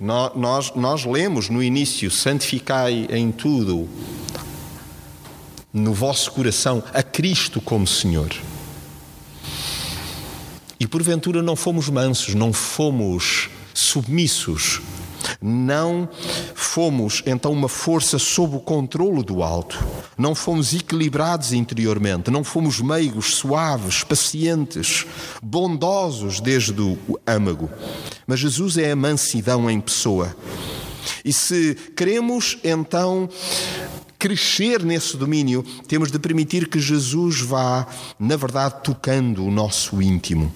nós, 0.00 0.72
nós 0.74 1.04
lemos 1.04 1.48
no 1.48 1.62
início: 1.62 2.10
santificai 2.10 3.06
em 3.10 3.30
tudo 3.30 3.88
no 5.72 5.92
vosso 5.92 6.32
coração 6.32 6.82
a 6.94 7.02
Cristo 7.02 7.60
como 7.60 7.86
Senhor. 7.86 8.30
E 10.80 10.86
porventura 10.86 11.42
não 11.42 11.54
fomos 11.54 11.88
mansos, 11.88 12.34
não 12.34 12.52
fomos 12.52 13.50
submissos, 13.74 14.80
não 15.40 16.08
fomos 16.54 17.22
então 17.26 17.52
uma 17.52 17.68
força 17.68 18.18
sob 18.18 18.56
o 18.56 18.60
controlo 18.60 19.22
do 19.22 19.42
alto, 19.42 19.84
não 20.16 20.34
fomos 20.34 20.74
equilibrados 20.74 21.52
interiormente, 21.52 22.30
não 22.30 22.44
fomos 22.44 22.80
meigos, 22.80 23.34
suaves, 23.34 24.02
pacientes, 24.02 25.06
bondosos 25.42 26.40
desde 26.40 26.80
o 26.80 26.98
âmago, 27.26 27.70
Mas 28.26 28.40
Jesus 28.40 28.76
é 28.76 28.90
a 28.90 28.96
mansidão 28.96 29.70
em 29.70 29.80
pessoa. 29.80 30.36
E 31.24 31.32
se 31.32 31.76
queremos 31.96 32.58
então 32.64 33.28
crescer 34.18 34.82
nesse 34.82 35.16
domínio, 35.16 35.64
temos 35.86 36.10
de 36.10 36.18
permitir 36.18 36.68
que 36.68 36.80
Jesus 36.80 37.40
vá, 37.40 37.86
na 38.18 38.36
verdade, 38.36 38.76
tocando 38.82 39.44
o 39.44 39.50
nosso 39.50 40.00
íntimo. 40.02 40.52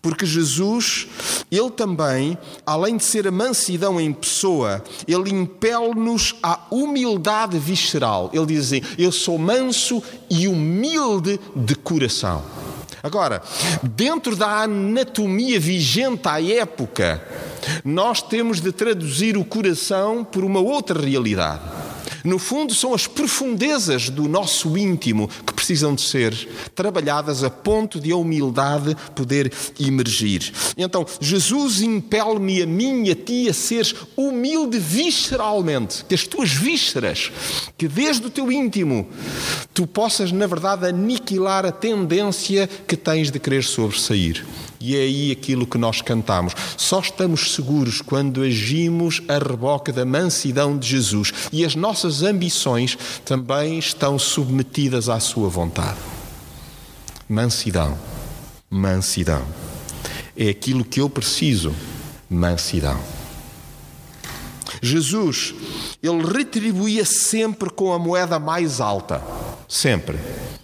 Porque 0.00 0.26
Jesus, 0.26 1.06
ele 1.48 1.70
também, 1.70 2.36
além 2.66 2.96
de 2.96 3.04
ser 3.04 3.28
a 3.28 3.30
mansidão 3.30 4.00
em 4.00 4.12
pessoa, 4.12 4.82
ele 5.06 5.30
impele-nos 5.30 6.34
à 6.42 6.58
humildade 6.72 7.56
visceral. 7.56 8.28
Ele 8.32 8.46
diz 8.46 8.66
assim: 8.66 8.82
Eu 8.98 9.12
sou 9.12 9.38
manso 9.38 10.02
e 10.28 10.48
humilde 10.48 11.38
de 11.54 11.76
coração. 11.76 12.42
Agora, 13.02 13.42
dentro 13.82 14.36
da 14.36 14.62
anatomia 14.62 15.58
vigente 15.58 16.28
à 16.28 16.40
época, 16.40 17.20
nós 17.84 18.22
temos 18.22 18.60
de 18.60 18.70
traduzir 18.70 19.36
o 19.36 19.44
coração 19.44 20.24
por 20.24 20.44
uma 20.44 20.60
outra 20.60 21.00
realidade. 21.00 21.81
No 22.24 22.38
fundo, 22.38 22.74
são 22.74 22.94
as 22.94 23.06
profundezas 23.06 24.08
do 24.08 24.28
nosso 24.28 24.76
íntimo 24.76 25.28
que 25.46 25.52
precisam 25.52 25.94
de 25.94 26.02
ser 26.02 26.32
trabalhadas 26.74 27.42
a 27.42 27.50
ponto 27.50 28.00
de 28.00 28.12
a 28.12 28.16
humildade 28.16 28.96
poder 29.14 29.52
emergir. 29.78 30.52
Então, 30.76 31.06
Jesus 31.20 31.82
impele-me 31.82 32.62
a 32.62 32.66
mim 32.66 33.04
e 33.06 33.10
a 33.10 33.14
ti 33.14 33.48
a 33.48 33.54
seres 33.54 33.94
humilde 34.16 34.78
visceralmente, 34.78 36.04
que 36.04 36.14
as 36.14 36.26
tuas 36.26 36.52
vísceras, 36.52 37.30
que 37.76 37.88
desde 37.88 38.26
o 38.26 38.30
teu 38.30 38.50
íntimo 38.50 39.08
tu 39.74 39.86
possas, 39.86 40.30
na 40.30 40.46
verdade, 40.46 40.86
aniquilar 40.86 41.66
a 41.66 41.72
tendência 41.72 42.68
que 42.86 42.96
tens 42.96 43.30
de 43.30 43.38
querer 43.38 43.64
sobressair. 43.64 44.44
E 44.82 44.96
é 44.96 45.00
aí 45.02 45.30
aquilo 45.30 45.64
que 45.64 45.78
nós 45.78 46.02
cantamos. 46.02 46.54
Só 46.76 46.98
estamos 46.98 47.54
seguros 47.54 48.02
quando 48.02 48.42
agimos 48.42 49.22
a 49.28 49.34
reboque 49.34 49.92
da 49.92 50.04
mansidão 50.04 50.76
de 50.76 50.88
Jesus 50.88 51.32
e 51.52 51.64
as 51.64 51.76
nossas 51.76 52.24
ambições 52.24 52.98
também 53.24 53.78
estão 53.78 54.18
submetidas 54.18 55.08
à 55.08 55.20
sua 55.20 55.48
vontade. 55.48 55.98
Mansidão, 57.28 57.96
mansidão. 58.68 59.46
É 60.36 60.48
aquilo 60.48 60.84
que 60.84 61.00
eu 61.00 61.08
preciso, 61.08 61.72
mansidão. 62.28 63.00
Jesus, 64.82 65.54
ele 66.02 66.24
retribuía 66.26 67.04
sempre 67.04 67.70
com 67.70 67.92
a 67.92 67.98
moeda 67.98 68.38
mais 68.38 68.80
alta. 68.80 69.22
Sempre. 69.68 70.18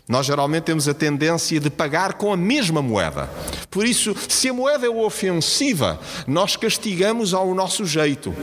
Nós 0.09 0.27
geralmente 0.27 0.65
temos 0.65 0.89
a 0.89 0.95
tendência 0.95 1.61
de 1.61 1.71
pagar 1.71 2.15
com 2.15 2.33
a 2.33 2.37
mesma 2.37 2.83
moeda. 2.83 3.31
Por 3.71 3.87
isso, 3.87 4.17
se 4.27 4.49
a 4.49 4.53
moeda 4.53 4.87
é 4.87 4.91
ofensiva, 4.91 6.01
nós 6.27 6.57
castigamos 6.57 7.35
ao 7.35 7.55
nosso 7.55 7.85
jeito. 7.85 8.35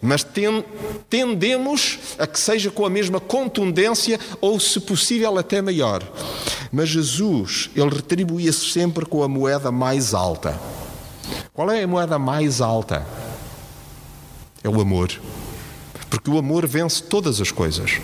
Mas 0.00 0.24
tendemos 1.10 1.98
a 2.18 2.26
que 2.26 2.38
seja 2.38 2.70
com 2.70 2.86
a 2.86 2.90
mesma 2.90 3.18
contundência 3.18 4.20
ou, 4.40 4.60
se 4.60 4.80
possível, 4.80 5.36
até 5.36 5.60
maior. 5.60 6.02
Mas 6.70 6.88
Jesus, 6.88 7.68
ele 7.74 7.90
retribuía 7.90 8.52
-se 8.52 8.70
sempre 8.70 9.04
com 9.04 9.22
a 9.22 9.28
moeda 9.28 9.72
mais 9.72 10.14
alta. 10.14 10.58
Qual 11.52 11.70
é 11.70 11.82
a 11.82 11.86
moeda 11.86 12.18
mais 12.18 12.60
alta? 12.60 13.04
É 14.62 14.68
o 14.68 14.80
amor. 14.80 15.10
Porque 16.16 16.30
o 16.30 16.38
amor 16.38 16.66
vence 16.66 17.02
todas 17.02 17.42
as 17.42 17.50
coisas. 17.50 18.00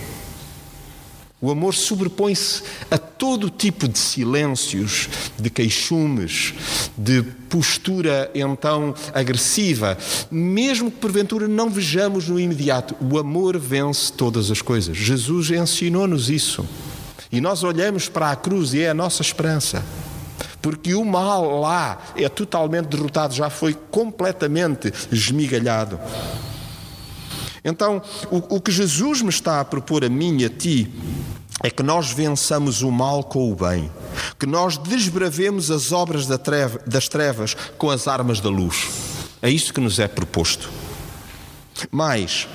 O 1.41 1.49
amor 1.49 1.73
sobrepõe-se 1.73 2.61
a 2.91 2.97
todo 2.99 3.49
tipo 3.49 3.87
de 3.87 3.97
silêncios, 3.97 5.09
de 5.39 5.49
queixumes, 5.49 6.53
de 6.95 7.23
postura 7.49 8.29
então 8.35 8.93
agressiva, 9.15 9.97
mesmo 10.29 10.91
que 10.91 10.97
porventura 10.97 11.47
não 11.47 11.71
vejamos 11.71 12.29
no 12.29 12.39
imediato. 12.39 12.95
O 13.01 13.17
amor 13.17 13.57
vence 13.57 14.13
todas 14.13 14.51
as 14.51 14.61
coisas. 14.61 14.95
Jesus 14.95 15.49
ensinou-nos 15.49 16.29
isso. 16.29 16.63
E 17.31 17.41
nós 17.41 17.63
olhamos 17.63 18.07
para 18.07 18.29
a 18.29 18.35
cruz 18.35 18.75
e 18.75 18.81
é 18.81 18.91
a 18.91 18.93
nossa 18.93 19.23
esperança. 19.23 19.83
Porque 20.61 20.93
o 20.93 21.03
mal 21.03 21.59
lá 21.61 21.99
é 22.15 22.29
totalmente 22.29 22.89
derrotado, 22.89 23.33
já 23.33 23.49
foi 23.49 23.73
completamente 23.73 24.93
esmigalhado. 25.11 25.99
Então, 27.63 28.01
o, 28.29 28.55
o 28.55 28.61
que 28.61 28.71
Jesus 28.71 29.21
me 29.21 29.29
está 29.29 29.59
a 29.61 29.65
propor 29.65 30.03
a 30.03 30.09
mim 30.09 30.41
e 30.41 30.45
a 30.45 30.49
ti 30.49 30.91
é 31.61 31.69
que 31.69 31.81
nós 31.81 32.11
vençamos 32.11 32.81
o 32.81 32.91
mal 32.91 33.23
com 33.23 33.51
o 33.51 33.55
bem, 33.55 33.89
que 34.37 34.45
nós 34.45 34.77
desbravemos 34.77 35.71
as 35.71 35.91
obras 35.91 36.27
das 36.27 37.07
trevas 37.07 37.55
com 37.77 37.89
as 37.89 38.07
armas 38.07 38.41
da 38.41 38.49
luz. 38.49 38.89
É 39.41 39.49
isso 39.49 39.73
que 39.73 39.79
nos 39.79 39.97
é 39.99 40.07
proposto. 40.07 40.69
Mas, 41.89 42.47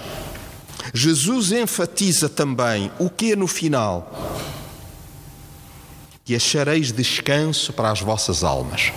Jesus 0.92 1.52
enfatiza 1.52 2.28
também 2.28 2.90
o 2.98 3.08
que 3.08 3.34
no 3.34 3.46
final? 3.46 4.12
Que 6.24 6.34
achareis 6.34 6.92
descanso 6.92 7.72
para 7.72 7.90
as 7.90 8.00
vossas 8.00 8.44
almas. 8.44 8.92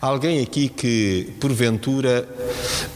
Alguém 0.00 0.42
aqui 0.42 0.68
que, 0.68 1.32
porventura, 1.40 2.28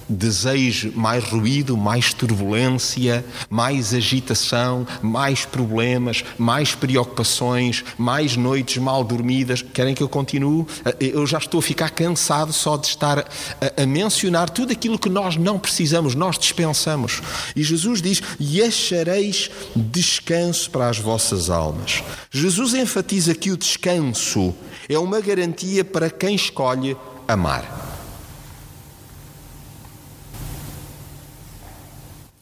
deseje 0.09 0.93
mais 0.95 1.25
ruído, 1.25 1.77
mais 1.77 2.13
turbulência, 2.13 3.25
mais 3.49 3.95
agitação, 3.95 4.87
mais 5.01 5.45
problemas, 5.45 6.23
mais 6.37 6.75
preocupações, 6.75 7.83
mais 7.97 8.37
noites 8.37 8.77
mal 8.77 9.03
dormidas? 9.03 9.63
Querem 9.63 9.95
que 9.95 10.03
eu 10.03 10.09
continue? 10.09 10.67
Eu 11.01 11.27
já 11.27 11.39
estou 11.39 11.61
a 11.61 11.63
ficar 11.63 11.91
cansado 11.91 12.53
só 12.53 12.77
de 12.77 12.89
estar 12.89 13.21
a, 13.21 13.83
a 13.83 13.87
mencionar 13.87 14.51
tudo 14.51 14.73
aquilo 14.73 14.99
que 14.99 15.09
nós 15.09 15.37
não 15.37 15.59
precisamos, 15.59 16.15
nós 16.15 16.39
dispensamos. 16.39 17.23
E 17.57 17.63
Jesus 17.63 18.03
diz: 18.03 18.23
E 18.39 18.63
achareis 18.63 19.51
descanso 19.75 20.71
para 20.71 20.89
as 20.89 20.99
vossas 20.99 21.49
almas. 21.49 22.03
Jesus 22.31 22.75
enfatiza 22.75 23.35
que 23.35 23.51
o 23.51 23.57
descanso 23.57 24.55
é 24.89 24.99
uma 24.99 25.21
garantia 25.21 25.85
para 25.85 26.11
quem 26.11 26.35
escolhe 26.35 26.82
amar. 27.27 27.81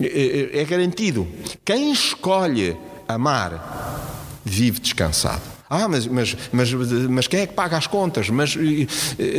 É, 0.01 0.07
é, 0.55 0.61
é 0.61 0.65
garantido. 0.65 1.29
Quem 1.65 1.93
escolhe 1.93 2.77
amar 3.07 4.41
vive 4.45 4.81
descansado. 4.81 5.43
Ah, 5.69 5.87
mas, 5.87 6.07
mas, 6.07 6.37
mas, 6.51 6.73
mas 6.73 7.29
quem 7.29 7.41
é 7.41 7.47
que 7.47 7.53
paga 7.53 7.77
as 7.77 7.87
contas? 7.87 8.29
Mas 8.29 8.57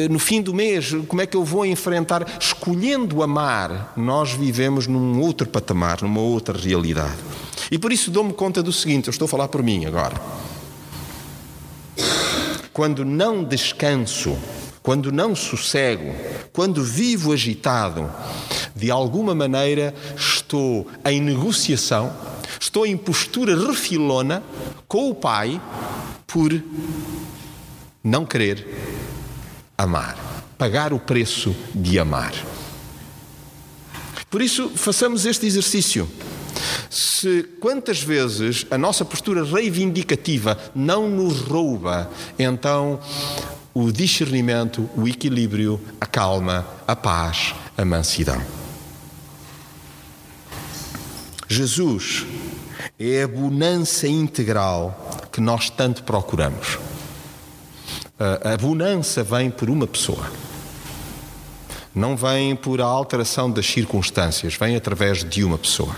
no 0.10 0.18
fim 0.18 0.42
do 0.42 0.54
mês, 0.54 0.94
como 1.08 1.22
é 1.22 1.26
que 1.26 1.36
eu 1.36 1.44
vou 1.44 1.66
enfrentar? 1.66 2.26
Escolhendo 2.40 3.22
amar, 3.22 3.92
nós 3.98 4.32
vivemos 4.32 4.88
num 4.88 5.20
outro 5.20 5.46
patamar, 5.46 6.02
numa 6.02 6.22
outra 6.22 6.58
realidade. 6.58 7.18
E 7.70 7.78
por 7.78 7.92
isso 7.92 8.10
dou-me 8.10 8.32
conta 8.32 8.64
do 8.64 8.72
seguinte: 8.72 9.08
eu 9.08 9.12
estou 9.12 9.26
a 9.26 9.30
falar 9.30 9.50
por 9.50 9.62
mim 9.62 9.86
agora 9.86 10.16
quando 12.74 13.04
não 13.04 13.44
descanso, 13.44 14.38
quando 14.84 15.12
não 15.12 15.36
sossego, 15.36 16.14
quando 16.52 16.84
vivo 16.84 17.32
agitado, 17.32 18.10
de 18.76 18.90
alguma 18.90 19.36
maneira 19.36 19.94
estou 20.16 20.88
em 21.06 21.22
negociação, 21.22 22.12
estou 22.60 22.86
em 22.86 22.98
postura 22.98 23.56
refilona 23.56 24.44
com 24.88 25.10
o 25.10 25.16
Pai 25.16 25.62
por 26.26 26.52
não 28.04 28.26
querer 28.26 28.66
amar, 29.78 30.18
pagar 30.58 30.94
o 30.94 31.00
preço 31.00 31.56
de 31.76 32.00
amar. 32.00 32.34
Por 34.30 34.42
isso, 34.42 34.70
façamos 34.76 35.26
este 35.26 35.46
exercício. 35.46 36.10
Se 36.90 37.44
quantas 37.60 38.02
vezes 38.02 38.66
a 38.72 38.78
nossa 38.78 39.06
postura 39.06 39.44
reivindicativa 39.44 40.58
não 40.74 41.10
nos 41.10 41.42
rouba, 41.42 42.10
então 42.40 43.00
o 43.74 43.92
discernimento, 43.92 44.90
o 44.96 45.08
equilíbrio, 45.08 45.80
a 46.00 46.06
calma, 46.06 46.68
a 46.88 46.96
paz, 46.96 47.56
a 47.78 47.86
mansidão. 47.86 48.42
Jesus 51.48 52.26
é 53.00 53.24
a 53.24 53.28
bonança 53.28 54.08
integral 54.08 55.28
que 55.32 55.42
nós 55.42 55.70
tanto 55.70 56.04
procuramos. 56.04 56.80
A 58.20 58.56
bonança 58.58 59.24
vem 59.24 59.50
por 59.50 59.70
uma 59.70 59.88
pessoa. 59.88 60.32
Não 61.94 62.16
vem 62.16 62.56
por 62.56 62.80
a 62.80 62.86
alteração 62.86 63.52
das 63.52 63.66
circunstâncias, 63.66 64.56
vem 64.56 64.76
através 64.76 65.24
de 65.24 65.44
uma 65.44 65.58
pessoa 65.58 65.96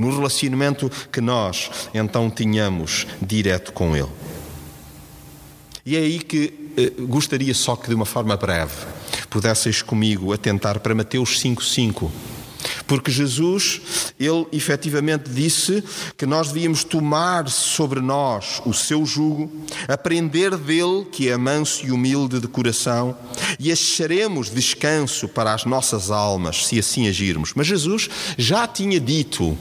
no 0.00 0.16
relacionamento 0.16 0.90
que 1.12 1.20
nós 1.20 1.70
então 1.92 2.30
tínhamos 2.30 3.06
direto 3.20 3.70
com 3.70 3.94
Ele. 3.94 4.08
E 5.84 5.94
é 5.94 5.98
aí 5.98 6.18
que 6.18 6.59
gostaria 7.00 7.54
só 7.54 7.76
que 7.76 7.88
de 7.88 7.94
uma 7.94 8.06
forma 8.06 8.36
breve 8.36 8.86
pudesseis 9.28 9.82
comigo 9.82 10.32
atentar 10.32 10.80
para 10.80 10.94
Mateus 10.94 11.40
5,5. 11.42 12.10
Porque 12.90 13.08
Jesus, 13.08 13.80
ele 14.18 14.48
efetivamente 14.50 15.30
disse 15.30 15.84
que 16.16 16.26
nós 16.26 16.48
devíamos 16.48 16.82
tomar 16.82 17.48
sobre 17.48 18.00
nós 18.00 18.60
o 18.66 18.74
seu 18.74 19.06
jugo, 19.06 19.48
aprender 19.86 20.56
dele, 20.56 21.06
que 21.12 21.28
é 21.28 21.36
manso 21.36 21.86
e 21.86 21.92
humilde 21.92 22.40
de 22.40 22.48
coração, 22.48 23.16
e 23.60 23.70
acharemos 23.70 24.50
descanso 24.50 25.28
para 25.28 25.54
as 25.54 25.64
nossas 25.64 26.10
almas, 26.10 26.66
se 26.66 26.80
assim 26.80 27.06
agirmos. 27.06 27.52
Mas 27.54 27.68
Jesus 27.68 28.10
já 28.36 28.66
tinha 28.66 28.98
dito 28.98 29.56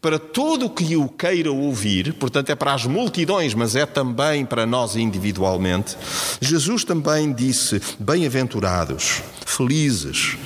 para 0.00 0.18
todo 0.18 0.66
o 0.66 0.70
que 0.70 0.96
o 0.96 1.08
queira 1.08 1.52
ouvir, 1.52 2.14
portanto 2.14 2.50
é 2.50 2.56
para 2.56 2.74
as 2.74 2.84
multidões, 2.84 3.54
mas 3.54 3.76
é 3.76 3.86
também 3.86 4.44
para 4.44 4.66
nós 4.66 4.96
individualmente. 4.96 5.96
Jesus 6.40 6.82
também 6.82 7.32
disse: 7.32 7.80
bem-aventurados, 8.00 9.22
felizes, 9.46 10.36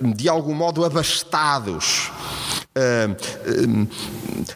de 0.00 0.28
algum 0.28 0.54
modo 0.54 0.84
abastados, 0.84 2.10
ah, 2.74 3.14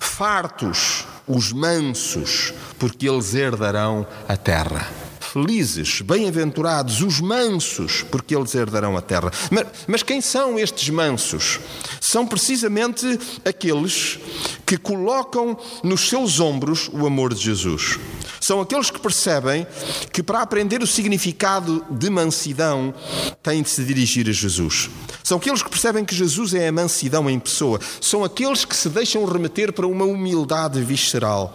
fartos, 0.01 1.07
os 1.27 1.53
mansos, 1.53 2.55
porque 2.79 3.09
eles 3.09 3.35
herdarão 3.35 4.07
a 4.29 4.37
terra. 4.37 4.87
Felizes, 5.33 6.01
bem-aventurados, 6.01 7.03
os 7.03 7.21
mansos, 7.21 8.03
porque 8.03 8.35
eles 8.35 8.55
herdarão 8.55 8.97
a 8.97 9.03
terra. 9.03 9.31
Mas, 9.51 9.67
mas, 9.87 10.03
quem 10.03 10.23
são 10.23 10.59
estes 10.59 10.89
mansos? 10.89 11.61
São 12.01 12.27
precisamente 12.27 13.07
aqueles 13.45 14.19
que 14.65 14.79
colocam 14.79 15.59
nos 15.83 16.09
seus 16.09 16.41
ombros 16.41 16.89
o 16.93 17.07
amor 17.07 17.35
de 17.35 17.43
Jesus. 17.43 17.99
São 18.41 18.61
aqueles 18.61 18.91
que 18.91 19.01
percebem 19.01 19.67
que 20.13 20.23
para 20.23 20.41
aprender 20.41 20.83
o 20.83 20.87
significado 20.87 21.85
de 21.91 22.09
mansidão 22.09 22.95
têm 23.43 23.63
de 23.63 23.69
se 23.69 23.85
dirigir 23.85 24.29
a 24.29 24.33
Jesus. 24.33 24.89
São 25.23 25.37
aqueles 25.37 25.63
que 25.63 25.69
percebem 25.69 26.05
que 26.05 26.15
Jesus 26.15 26.55
é 26.55 26.69
a 26.69 26.73
mansidão 26.73 27.29
em 27.29 27.39
pessoa. 27.39 27.79
São 28.01 28.25
aqueles 28.25 28.65
que 28.65 28.75
se 28.75 28.89
deixam 28.89 29.27
remeter 29.27 29.73
para 29.75 29.87
uma 29.87 30.07
humildade 30.07 30.81
visceral. 30.83 31.55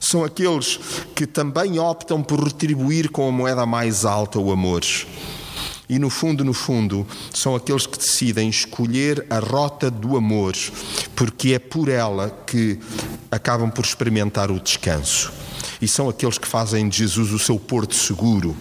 São 0.00 0.22
aqueles 0.22 0.78
que 1.14 1.26
também 1.26 1.78
optam 1.78 2.22
por 2.22 2.42
retribuir 2.42 2.93
com 3.02 3.28
a 3.28 3.32
moeda 3.32 3.66
mais 3.66 4.04
alta 4.04 4.38
o 4.38 4.52
amor. 4.52 4.82
E 5.88 5.98
no 5.98 6.08
fundo, 6.08 6.44
no 6.44 6.54
fundo, 6.54 7.06
são 7.32 7.54
aqueles 7.54 7.86
que 7.86 7.98
decidem 7.98 8.48
escolher 8.48 9.26
a 9.28 9.38
rota 9.38 9.90
do 9.90 10.16
amor, 10.16 10.54
porque 11.14 11.52
é 11.52 11.58
por 11.58 11.88
ela 11.88 12.30
que 12.46 12.78
acabam 13.30 13.70
por 13.70 13.84
experimentar 13.84 14.50
o 14.50 14.58
descanso 14.58 15.32
e 15.84 15.88
são 15.88 16.08
aqueles 16.08 16.38
que 16.38 16.48
fazem 16.48 16.88
de 16.88 16.98
Jesus 16.98 17.30
o 17.30 17.38
seu 17.38 17.58
porto 17.58 17.94
seguro 17.94 18.56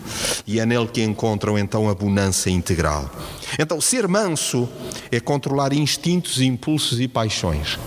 e 0.46 0.60
é 0.60 0.65
nele 0.65 0.88
que 0.88 1.02
encontram 1.02 1.58
então 1.58 1.89
a 1.89 1.96
bonança 1.96 2.50
integral. 2.50 3.10
Então, 3.58 3.80
ser 3.80 4.08
manso 4.08 4.67
é 5.10 5.19
controlar 5.19 5.74
instintos, 5.74 6.41
impulsos 6.41 7.00
e 7.00 7.08
paixões. 7.08 7.80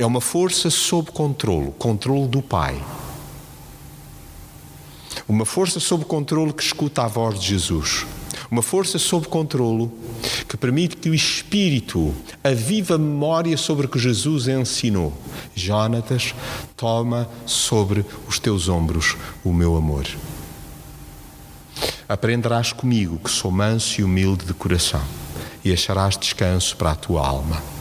É 0.00 0.06
uma 0.06 0.22
força 0.22 0.70
sob 0.70 1.10
controle, 1.10 1.74
controle 1.78 2.26
do 2.26 2.40
Pai. 2.40 2.82
Uma 5.28 5.44
força 5.44 5.78
sob 5.78 6.06
controle 6.06 6.54
que 6.54 6.62
escuta 6.62 7.02
a 7.02 7.06
voz 7.06 7.38
de 7.38 7.48
Jesus. 7.48 8.06
Uma 8.50 8.62
força 8.62 8.98
sob 8.98 9.28
controlo 9.28 9.92
que 10.48 10.56
permite 10.56 10.96
que 10.96 11.10
o 11.10 11.14
Espírito 11.14 12.14
aviva 12.42 12.94
a 12.94 12.98
memória 12.98 13.54
sobre 13.58 13.84
o 13.84 13.88
que 13.90 13.98
Jesus 13.98 14.48
ensinou. 14.48 15.12
Jonatas, 15.54 16.34
toma 16.78 17.28
sobre 17.44 18.02
os 18.26 18.38
teus 18.38 18.70
ombros 18.70 19.18
o 19.44 19.52
meu 19.52 19.76
amor. 19.76 20.06
Aprenderás 22.08 22.72
comigo 22.72 23.18
que 23.18 23.30
sou 23.30 23.50
manso 23.50 24.00
e 24.00 24.04
humilde 24.04 24.46
de 24.46 24.54
coração 24.54 25.02
e 25.62 25.70
acharás 25.70 26.16
descanso 26.16 26.74
para 26.74 26.92
a 26.92 26.96
tua 26.96 27.20
alma. 27.20 27.79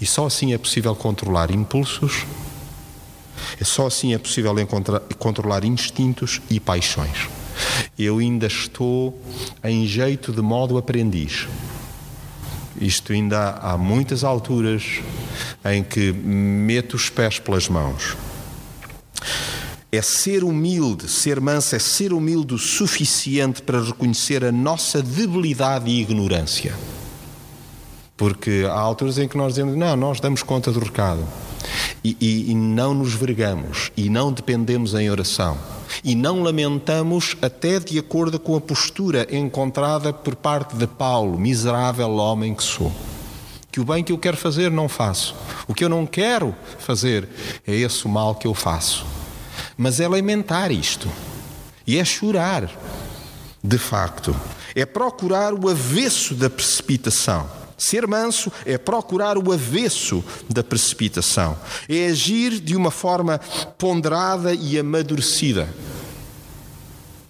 E 0.00 0.06
só 0.06 0.26
assim 0.26 0.52
é 0.52 0.58
possível 0.58 0.94
controlar 0.94 1.50
impulsos, 1.50 2.24
só 3.62 3.86
assim 3.86 4.14
é 4.14 4.18
possível 4.18 4.54
controlar 5.18 5.64
instintos 5.64 6.40
e 6.50 6.60
paixões. 6.60 7.28
Eu 7.98 8.18
ainda 8.18 8.46
estou 8.46 9.18
em 9.64 9.86
jeito 9.86 10.32
de 10.32 10.42
modo 10.42 10.76
aprendiz. 10.76 11.46
Isto 12.80 13.12
ainda 13.12 13.52
há 13.52 13.78
muitas 13.78 14.22
alturas 14.22 15.00
em 15.64 15.82
que 15.82 16.12
meto 16.12 16.94
os 16.94 17.08
pés 17.08 17.38
pelas 17.38 17.68
mãos. 17.68 18.16
É 19.90 20.02
ser 20.02 20.44
humilde, 20.44 21.08
ser 21.08 21.40
manso, 21.40 21.74
é 21.74 21.78
ser 21.78 22.12
humilde 22.12 22.52
o 22.52 22.58
suficiente 22.58 23.62
para 23.62 23.82
reconhecer 23.82 24.44
a 24.44 24.52
nossa 24.52 25.02
debilidade 25.02 25.88
e 25.90 26.02
ignorância. 26.02 26.74
Porque 28.16 28.66
há 28.68 28.78
alturas 28.78 29.18
em 29.18 29.28
que 29.28 29.36
nós 29.36 29.54
dizemos, 29.54 29.76
não, 29.76 29.94
nós 29.96 30.20
damos 30.20 30.42
conta 30.42 30.72
do 30.72 30.80
recado. 30.80 31.22
E, 32.02 32.16
e, 32.20 32.50
e 32.50 32.54
não 32.54 32.94
nos 32.94 33.14
vergamos, 33.14 33.90
e 33.96 34.08
não 34.08 34.32
dependemos 34.32 34.94
em 34.94 35.10
oração 35.10 35.58
e 36.04 36.14
não 36.14 36.42
lamentamos 36.42 37.36
até 37.40 37.78
de 37.78 37.98
acordo 37.98 38.38
com 38.38 38.56
a 38.56 38.60
postura 38.60 39.26
encontrada 39.34 40.12
por 40.12 40.34
parte 40.34 40.76
de 40.76 40.86
Paulo, 40.86 41.38
miserável 41.38 42.10
homem 42.16 42.54
que 42.54 42.62
sou. 42.62 42.92
Que 43.70 43.80
o 43.80 43.84
bem 43.84 44.02
que 44.02 44.12
eu 44.12 44.18
quero 44.18 44.36
fazer 44.36 44.70
não 44.70 44.88
faço. 44.88 45.34
O 45.68 45.74
que 45.74 45.84
eu 45.84 45.88
não 45.88 46.06
quero 46.06 46.54
fazer 46.78 47.28
é 47.66 47.74
esse 47.74 48.06
o 48.06 48.08
mal 48.08 48.34
que 48.34 48.46
eu 48.46 48.54
faço. 48.54 49.04
Mas 49.76 50.00
é 50.00 50.08
lamentar 50.08 50.72
isto. 50.72 51.10
E 51.86 51.98
é 51.98 52.04
chorar, 52.04 52.70
de 53.62 53.78
facto. 53.78 54.34
É 54.74 54.86
procurar 54.86 55.52
o 55.52 55.68
avesso 55.68 56.34
da 56.34 56.48
precipitação. 56.48 57.46
Ser 57.76 58.06
manso 58.06 58.50
é 58.64 58.78
procurar 58.78 59.36
o 59.36 59.52
avesso 59.52 60.24
da 60.48 60.64
precipitação, 60.64 61.58
é 61.88 62.06
agir 62.06 62.58
de 62.60 62.74
uma 62.74 62.90
forma 62.90 63.38
ponderada 63.76 64.54
e 64.54 64.78
amadurecida. 64.78 65.68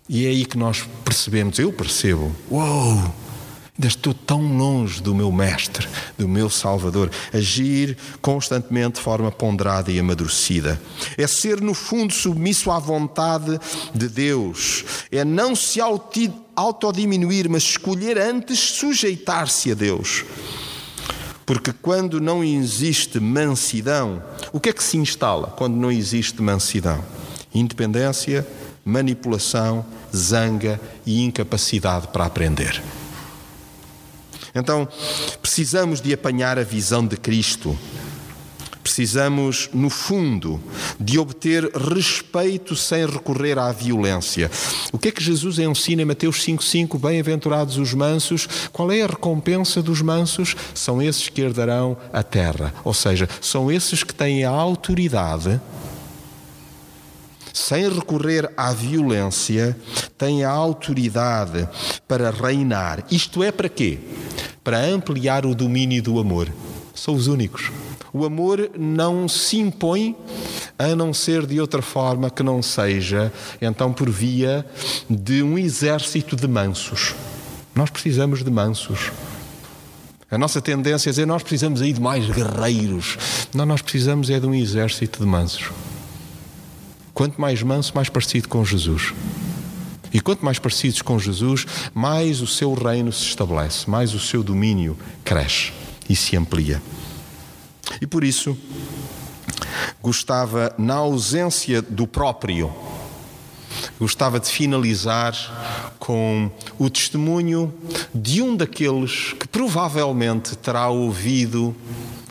E 0.08 0.24
é 0.24 0.28
aí 0.28 0.44
que 0.44 0.56
nós 0.56 0.84
percebemos, 1.04 1.58
eu 1.58 1.72
percebo, 1.72 2.34
uou, 2.48 3.12
ainda 3.76 3.88
estou 3.88 4.14
tão 4.14 4.56
longe 4.56 5.02
do 5.02 5.14
meu 5.14 5.30
Mestre, 5.30 5.86
do 6.16 6.26
meu 6.26 6.48
Salvador. 6.48 7.10
Agir 7.32 7.96
constantemente 8.22 8.94
de 8.94 9.00
forma 9.02 9.30
ponderada 9.30 9.92
e 9.92 10.00
amadurecida. 10.00 10.80
É 11.16 11.26
ser, 11.26 11.60
no 11.60 11.74
fundo, 11.74 12.12
submisso 12.12 12.70
à 12.70 12.78
vontade 12.78 13.60
de 13.94 14.08
Deus. 14.08 14.84
É 15.12 15.24
não 15.24 15.54
se 15.54 15.78
autodiminuir, 16.54 17.48
mas 17.50 17.62
escolher 17.62 18.18
antes 18.18 18.58
sujeitar-se 18.58 19.70
a 19.70 19.74
Deus. 19.74 20.24
Porque 21.44 21.72
quando 21.72 22.20
não 22.20 22.42
existe 22.42 23.20
mansidão, 23.20 24.22
o 24.52 24.58
que 24.58 24.70
é 24.70 24.72
que 24.72 24.82
se 24.82 24.96
instala 24.96 25.48
quando 25.48 25.76
não 25.76 25.92
existe 25.92 26.42
mansidão? 26.42 27.04
Independência, 27.54 28.46
manipulação, 28.84 29.84
zanga 30.14 30.80
e 31.04 31.22
incapacidade 31.22 32.08
para 32.08 32.24
aprender. 32.24 32.82
Então, 34.56 34.88
precisamos 35.40 36.00
de 36.00 36.12
apanhar 36.12 36.58
a 36.58 36.64
visão 36.64 37.06
de 37.06 37.16
Cristo. 37.16 37.76
Precisamos, 38.82 39.68
no 39.74 39.90
fundo, 39.90 40.60
de 40.98 41.18
obter 41.18 41.64
respeito 41.74 42.76
sem 42.76 43.04
recorrer 43.04 43.58
à 43.58 43.72
violência. 43.72 44.50
O 44.92 44.98
que 44.98 45.08
é 45.08 45.10
que 45.10 45.22
Jesus 45.22 45.58
ensina 45.58 46.02
em 46.02 46.04
Mateus 46.04 46.38
5,5? 46.46 46.98
Bem-aventurados 46.98 47.78
os 47.78 47.92
mansos. 47.92 48.48
Qual 48.72 48.90
é 48.92 49.02
a 49.02 49.08
recompensa 49.08 49.82
dos 49.82 50.00
mansos? 50.00 50.54
São 50.72 51.02
esses 51.02 51.28
que 51.28 51.42
herdarão 51.42 51.96
a 52.12 52.22
terra. 52.22 52.72
Ou 52.84 52.94
seja, 52.94 53.28
são 53.40 53.70
esses 53.72 54.04
que 54.04 54.14
têm 54.14 54.44
a 54.44 54.50
autoridade 54.50 55.60
sem 57.56 57.88
recorrer 57.88 58.52
à 58.54 58.70
violência, 58.74 59.74
tem 60.18 60.44
a 60.44 60.50
autoridade 60.50 61.66
para 62.06 62.30
reinar. 62.30 63.02
Isto 63.10 63.42
é 63.42 63.50
para 63.50 63.66
quê? 63.66 63.98
Para 64.62 64.78
ampliar 64.84 65.46
o 65.46 65.54
domínio 65.54 66.02
do 66.02 66.20
amor. 66.20 66.52
São 66.94 67.14
os 67.14 67.28
únicos. 67.28 67.72
O 68.12 68.26
amor 68.26 68.70
não 68.78 69.26
se 69.26 69.56
impõe 69.56 70.14
a 70.78 70.94
não 70.94 71.14
ser 71.14 71.46
de 71.46 71.58
outra 71.58 71.80
forma 71.80 72.28
que 72.28 72.42
não 72.42 72.60
seja, 72.60 73.32
então, 73.60 73.90
por 73.90 74.10
via 74.10 74.64
de 75.08 75.42
um 75.42 75.56
exército 75.56 76.36
de 76.36 76.46
mansos. 76.46 77.14
Nós 77.74 77.88
precisamos 77.88 78.44
de 78.44 78.50
mansos. 78.50 79.10
A 80.30 80.36
nossa 80.36 80.60
tendência 80.60 81.08
é 81.08 81.10
dizer 81.10 81.26
nós 81.26 81.42
precisamos 81.42 81.80
aí 81.80 81.94
de 81.94 82.02
mais 82.02 82.26
guerreiros. 82.28 83.16
Não, 83.54 83.64
nós 83.64 83.80
precisamos 83.80 84.28
é 84.28 84.38
de 84.38 84.46
um 84.46 84.54
exército 84.54 85.20
de 85.20 85.26
mansos. 85.26 85.70
Quanto 87.16 87.40
mais 87.40 87.62
manso, 87.62 87.92
mais 87.94 88.10
parecido 88.10 88.46
com 88.46 88.62
Jesus. 88.62 89.14
E 90.12 90.20
quanto 90.20 90.44
mais 90.44 90.58
parecidos 90.58 91.00
com 91.00 91.18
Jesus, 91.18 91.64
mais 91.94 92.42
o 92.42 92.46
seu 92.46 92.74
reino 92.74 93.10
se 93.10 93.22
estabelece, 93.22 93.88
mais 93.88 94.12
o 94.12 94.20
seu 94.20 94.42
domínio 94.42 94.98
cresce 95.24 95.72
e 96.10 96.14
se 96.14 96.36
amplia. 96.36 96.82
E 98.02 98.06
por 98.06 98.22
isso, 98.22 98.54
gostava, 100.02 100.74
na 100.76 100.96
ausência 100.96 101.80
do 101.80 102.06
próprio, 102.06 102.70
gostava 103.98 104.38
de 104.38 104.50
finalizar 104.50 105.94
com 105.98 106.50
o 106.78 106.90
testemunho 106.90 107.72
de 108.14 108.42
um 108.42 108.54
daqueles 108.54 109.32
que 109.40 109.48
provavelmente 109.48 110.54
terá 110.54 110.90
ouvido 110.90 111.74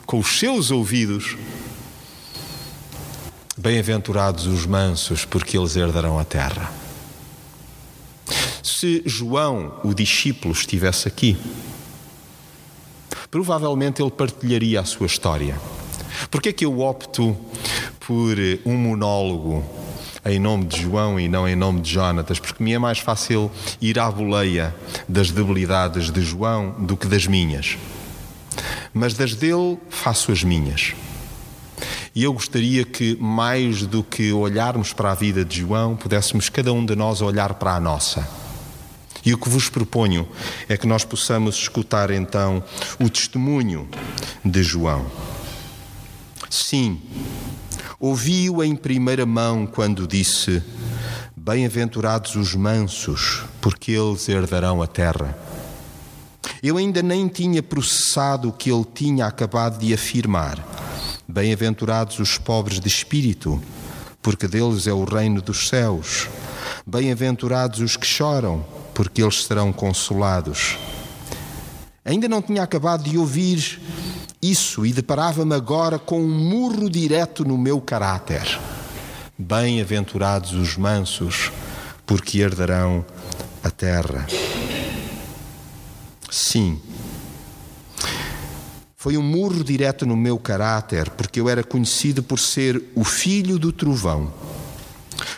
com 0.06 0.20
os 0.20 0.38
seus 0.38 0.70
ouvidos. 0.70 1.36
Bem-aventurados 3.66 4.46
os 4.46 4.64
mansos, 4.64 5.24
porque 5.24 5.58
eles 5.58 5.74
herdarão 5.74 6.20
a 6.20 6.24
terra. 6.24 6.70
Se 8.62 9.02
João, 9.04 9.80
o 9.82 9.92
discípulo, 9.92 10.54
estivesse 10.54 11.08
aqui, 11.08 11.36
provavelmente 13.28 14.00
ele 14.00 14.12
partilharia 14.12 14.78
a 14.80 14.84
sua 14.84 15.06
história. 15.06 15.60
Por 16.30 16.40
que 16.40 16.50
é 16.50 16.52
que 16.52 16.64
eu 16.64 16.78
opto 16.78 17.36
por 17.98 18.36
um 18.64 18.76
monólogo 18.76 19.64
em 20.24 20.38
nome 20.38 20.66
de 20.66 20.82
João 20.82 21.18
e 21.18 21.26
não 21.26 21.48
em 21.48 21.56
nome 21.56 21.80
de 21.80 21.90
Jonatas? 21.90 22.38
Porque 22.38 22.62
me 22.62 22.72
é 22.72 22.78
mais 22.78 23.00
fácil 23.00 23.50
ir 23.80 23.98
à 23.98 24.08
boleia 24.08 24.72
das 25.08 25.32
debilidades 25.32 26.12
de 26.12 26.20
João 26.20 26.70
do 26.78 26.96
que 26.96 27.08
das 27.08 27.26
minhas. 27.26 27.76
Mas 28.94 29.14
das 29.14 29.34
dele 29.34 29.76
faço 29.90 30.30
as 30.30 30.44
minhas. 30.44 30.94
E 32.16 32.24
eu 32.24 32.32
gostaria 32.32 32.82
que, 32.82 33.14
mais 33.20 33.82
do 33.82 34.02
que 34.02 34.32
olharmos 34.32 34.90
para 34.94 35.12
a 35.12 35.14
vida 35.14 35.44
de 35.44 35.60
João, 35.60 35.94
pudéssemos 35.94 36.48
cada 36.48 36.72
um 36.72 36.82
de 36.82 36.96
nós 36.96 37.20
olhar 37.20 37.52
para 37.52 37.74
a 37.74 37.80
nossa. 37.80 38.26
E 39.22 39.34
o 39.34 39.38
que 39.38 39.50
vos 39.50 39.68
proponho 39.68 40.26
é 40.66 40.78
que 40.78 40.86
nós 40.86 41.04
possamos 41.04 41.56
escutar 41.56 42.10
então 42.10 42.64
o 42.98 43.10
testemunho 43.10 43.86
de 44.42 44.62
João. 44.62 45.04
Sim, 46.48 47.02
ouvi-o 48.00 48.64
em 48.64 48.74
primeira 48.74 49.26
mão 49.26 49.66
quando 49.66 50.06
disse: 50.06 50.62
Bem-aventurados 51.36 52.34
os 52.34 52.54
mansos, 52.54 53.42
porque 53.60 53.92
eles 53.92 54.26
herdarão 54.26 54.80
a 54.80 54.86
terra. 54.86 55.36
Eu 56.62 56.78
ainda 56.78 57.02
nem 57.02 57.28
tinha 57.28 57.62
processado 57.62 58.48
o 58.48 58.52
que 58.52 58.72
ele 58.72 58.86
tinha 58.94 59.26
acabado 59.26 59.78
de 59.78 59.92
afirmar. 59.92 60.75
Bem-aventurados 61.28 62.18
os 62.18 62.38
pobres 62.38 62.78
de 62.78 62.88
espírito, 62.88 63.60
porque 64.22 64.46
deles 64.46 64.86
é 64.86 64.92
o 64.92 65.04
reino 65.04 65.42
dos 65.42 65.68
céus. 65.68 66.28
Bem-aventurados 66.86 67.80
os 67.80 67.96
que 67.96 68.06
choram, 68.06 68.64
porque 68.94 69.22
eles 69.22 69.44
serão 69.44 69.72
consolados. 69.72 70.78
Ainda 72.04 72.28
não 72.28 72.40
tinha 72.40 72.62
acabado 72.62 73.02
de 73.02 73.18
ouvir 73.18 73.80
isso 74.40 74.86
e 74.86 74.92
deparava-me 74.92 75.54
agora 75.54 75.98
com 75.98 76.20
um 76.20 76.28
murro 76.28 76.88
direto 76.88 77.44
no 77.44 77.58
meu 77.58 77.80
caráter. 77.80 78.60
Bem-aventurados 79.36 80.52
os 80.52 80.76
mansos, 80.76 81.50
porque 82.06 82.38
herdarão 82.38 83.04
a 83.64 83.70
terra. 83.70 84.26
Sim, 86.30 86.80
foi 89.06 89.16
um 89.16 89.22
murro 89.22 89.62
direto 89.62 90.04
no 90.04 90.16
meu 90.16 90.36
caráter, 90.36 91.10
porque 91.10 91.38
eu 91.38 91.48
era 91.48 91.62
conhecido 91.62 92.24
por 92.24 92.40
ser 92.40 92.82
o 92.92 93.04
filho 93.04 93.56
do 93.56 93.70
trovão. 93.70 94.34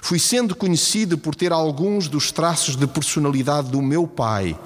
Fui 0.01 0.19
sendo 0.19 0.57
conhecido 0.57 1.19
por 1.19 1.35
ter 1.35 1.53
alguns 1.53 2.09
dos 2.09 2.33
traços 2.33 2.77
de 2.77 2.87
personalidade 2.87 3.69
do 3.69 3.83
meu 3.83 4.07
pai, 4.07 4.59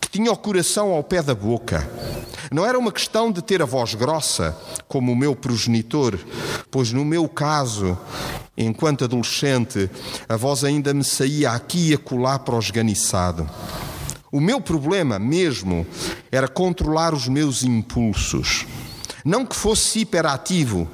que 0.00 0.08
tinha 0.08 0.32
o 0.32 0.36
coração 0.38 0.90
ao 0.90 1.04
pé 1.04 1.22
da 1.22 1.34
boca. 1.34 1.86
Não 2.50 2.64
era 2.64 2.78
uma 2.78 2.90
questão 2.90 3.30
de 3.30 3.42
ter 3.42 3.60
a 3.60 3.66
voz 3.66 3.94
grossa, 3.94 4.56
como 4.88 5.12
o 5.12 5.16
meu 5.16 5.36
progenitor, 5.36 6.18
pois 6.70 6.92
no 6.92 7.04
meu 7.04 7.28
caso, 7.28 7.94
enquanto 8.56 9.04
adolescente, 9.04 9.90
a 10.26 10.36
voz 10.38 10.64
ainda 10.64 10.94
me 10.94 11.04
saía 11.04 11.50
aqui 11.50 11.90
e 11.90 11.94
acolá 11.94 12.38
para 12.38 12.54
o 12.54 12.58
esganiçado. 12.58 13.46
O 14.32 14.40
meu 14.40 14.60
problema 14.60 15.18
mesmo 15.18 15.86
era 16.30 16.46
controlar 16.46 17.12
os 17.14 17.26
meus 17.26 17.64
impulsos. 17.64 18.66
Não 19.24 19.44
que 19.44 19.56
fosse 19.56 20.00
hiperativo, 20.00 20.88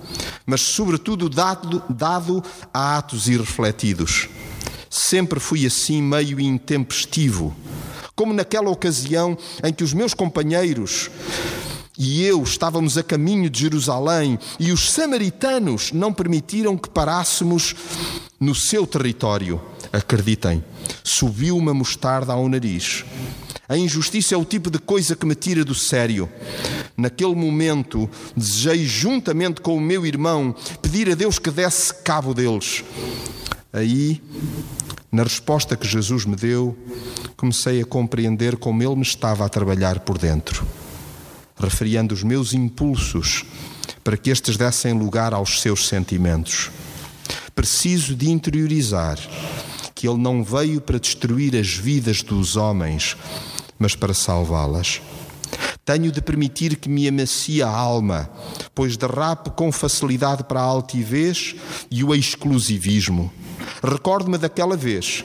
mas 0.46 0.62
sobretudo 0.62 1.28
dado, 1.28 1.82
dado 1.88 2.42
a 2.72 2.96
atos 2.96 3.28
irrefletidos. 3.28 4.28
Sempre 4.88 5.38
fui 5.38 5.66
assim 5.66 6.02
meio 6.02 6.40
intempestivo, 6.40 7.54
como 8.14 8.32
naquela 8.32 8.70
ocasião 8.70 9.36
em 9.62 9.72
que 9.72 9.84
os 9.84 9.92
meus 9.92 10.14
companheiros 10.14 11.10
e 11.98 12.24
eu 12.24 12.42
estávamos 12.42 12.98
a 12.98 13.02
caminho 13.02 13.48
de 13.48 13.60
Jerusalém 13.60 14.38
e 14.60 14.70
os 14.70 14.92
samaritanos 14.92 15.92
não 15.92 16.12
permitiram 16.12 16.76
que 16.76 16.90
parássemos 16.90 17.74
no 18.38 18.54
seu 18.54 18.86
território. 18.86 19.60
Acreditem, 19.92 20.62
subiu 21.02 21.56
uma 21.56 21.72
mostarda 21.72 22.32
ao 22.32 22.48
nariz. 22.48 23.04
A 23.68 23.76
injustiça 23.76 24.34
é 24.34 24.38
o 24.38 24.44
tipo 24.44 24.70
de 24.70 24.78
coisa 24.78 25.16
que 25.16 25.26
me 25.26 25.34
tira 25.34 25.64
do 25.64 25.74
sério. 25.74 26.28
Naquele 26.96 27.34
momento, 27.34 28.08
desejei, 28.36 28.86
juntamente 28.86 29.60
com 29.60 29.76
o 29.76 29.80
meu 29.80 30.06
irmão, 30.06 30.54
pedir 30.80 31.10
a 31.10 31.14
Deus 31.14 31.38
que 31.38 31.50
desse 31.50 31.92
cabo 31.92 32.32
deles. 32.32 32.84
Aí, 33.72 34.22
na 35.10 35.24
resposta 35.24 35.76
que 35.76 35.86
Jesus 35.86 36.24
me 36.24 36.36
deu, 36.36 36.76
comecei 37.36 37.80
a 37.80 37.84
compreender 37.84 38.56
como 38.56 38.82
ele 38.82 38.96
me 38.96 39.02
estava 39.02 39.44
a 39.44 39.48
trabalhar 39.48 40.00
por 40.00 40.16
dentro, 40.16 40.64
referindo 41.58 42.14
os 42.14 42.22
meus 42.22 42.54
impulsos 42.54 43.44
para 44.04 44.16
que 44.16 44.30
estes 44.30 44.56
dessem 44.56 44.92
lugar 44.92 45.34
aos 45.34 45.60
seus 45.60 45.88
sentimentos. 45.88 46.70
Preciso 47.54 48.14
de 48.14 48.30
interiorizar 48.30 49.18
que 49.96 50.06
ele 50.06 50.18
não 50.18 50.44
veio 50.44 50.78
para 50.78 50.98
destruir 50.98 51.56
as 51.56 51.72
vidas 51.72 52.22
dos 52.22 52.54
homens, 52.54 53.16
mas 53.78 53.96
para 53.96 54.12
salvá-las. 54.12 55.00
Tenho 55.86 56.12
de 56.12 56.20
permitir 56.20 56.76
que 56.76 56.88
me 56.88 57.08
amacie 57.08 57.62
a 57.62 57.68
alma, 57.68 58.28
pois 58.74 58.96
derrapo 58.98 59.52
com 59.52 59.72
facilidade 59.72 60.44
para 60.44 60.60
a 60.60 60.64
altivez 60.64 61.54
e 61.90 62.04
o 62.04 62.14
exclusivismo. 62.14 63.32
Recordo-me 63.82 64.36
daquela 64.36 64.76
vez 64.76 65.24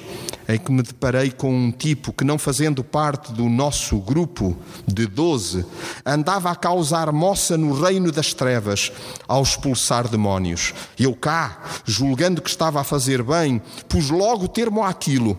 em 0.54 0.58
que 0.58 0.72
me 0.72 0.82
deparei 0.82 1.32
com 1.32 1.54
um 1.54 1.72
tipo 1.72 2.12
que, 2.12 2.24
não 2.24 2.38
fazendo 2.38 2.84
parte 2.84 3.32
do 3.32 3.48
nosso 3.48 3.98
grupo 4.00 4.58
de 4.86 5.08
doze, 5.08 5.66
andava 6.06 6.52
a 6.52 6.56
causar 6.56 7.12
moça 7.12 7.58
no 7.58 7.74
reino 7.74 8.12
das 8.12 8.34
trevas, 8.34 8.92
ao 9.28 9.42
expulsar 9.42 10.08
demónios. 10.08 10.74
Eu 11.00 11.14
cá, 11.16 11.62
julgando 11.86 12.42
que 12.42 12.50
estava 12.50 12.82
a 12.82 12.84
fazer 12.84 13.24
bem, 13.24 13.62
pus 13.88 14.10
logo 14.10 14.48
termo 14.48 14.84
àquilo. 14.84 15.38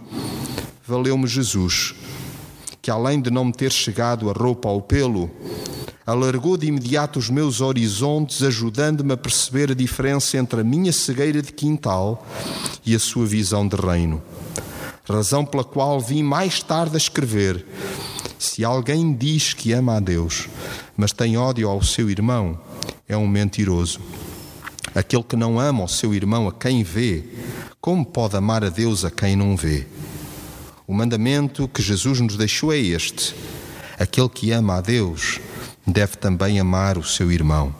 Valeu-me 0.87 1.27
Jesus 1.27 1.95
que 2.83 2.91
além 2.91 3.23
de 3.23 3.31
não 3.31 3.45
me 3.45 3.53
ter 3.53 3.71
chegado 3.71 4.29
a 4.29 4.33
roupa 4.33 4.69
ao 4.69 4.83
pelo, 4.83 5.31
alargou 6.05 6.57
de 6.57 6.67
imediato 6.67 7.17
os 7.17 7.31
meus 7.31 7.61
horizontes, 7.61 8.43
ajudando-me 8.43 9.13
a 9.13 9.17
perceber 9.17 9.71
a 9.71 9.75
diferença 9.75 10.37
entre 10.37 10.61
a 10.61 10.65
minha 10.65 10.93
cegueira 10.93 11.41
de 11.41 11.53
quintal 11.53 12.27
e 12.85 12.93
a 12.97 12.99
sua 12.99 13.25
visão 13.25 13.69
de 13.69 13.77
reino. 13.77 14.21
Razão 15.09 15.45
pela 15.45 15.65
qual 15.65 16.01
vim 16.01 16.23
mais 16.23 16.63
tarde 16.63 16.95
a 16.95 16.99
escrever: 16.99 17.67
se 18.39 18.65
alguém 18.65 19.13
diz 19.13 19.53
que 19.53 19.73
ama 19.73 19.97
a 19.97 20.01
Deus, 20.01 20.49
mas 20.97 21.13
tem 21.13 21.37
ódio 21.37 21.69
ao 21.69 21.83
seu 21.83 22.09
irmão, 22.09 22.59
é 23.09 23.17
um 23.17 23.27
mentiroso. 23.27 24.01
Aquele 24.95 25.23
que 25.23 25.37
não 25.37 25.59
ama 25.59 25.85
o 25.85 25.89
seu 25.89 26.15
irmão 26.15 26.47
a 26.47 26.53
quem 26.53 26.83
vê, 26.83 27.25
como 27.81 28.05
pode 28.05 28.37
amar 28.37 28.63
a 28.63 28.69
Deus 28.69 29.05
a 29.05 29.11
quem 29.11 29.35
não 29.35 29.57
vê? 29.57 29.87
O 30.87 30.93
mandamento 30.93 31.67
que 31.67 31.83
Jesus 31.83 32.21
nos 32.21 32.37
deixou 32.37 32.73
é 32.73 32.79
este: 32.79 33.35
aquele 33.99 34.29
que 34.29 34.53
ama 34.53 34.77
a 34.77 34.81
Deus 34.81 35.41
deve 35.87 36.17
também 36.17 36.61
amar 36.61 36.97
o 36.97 37.03
seu 37.03 37.33
irmão. 37.33 37.75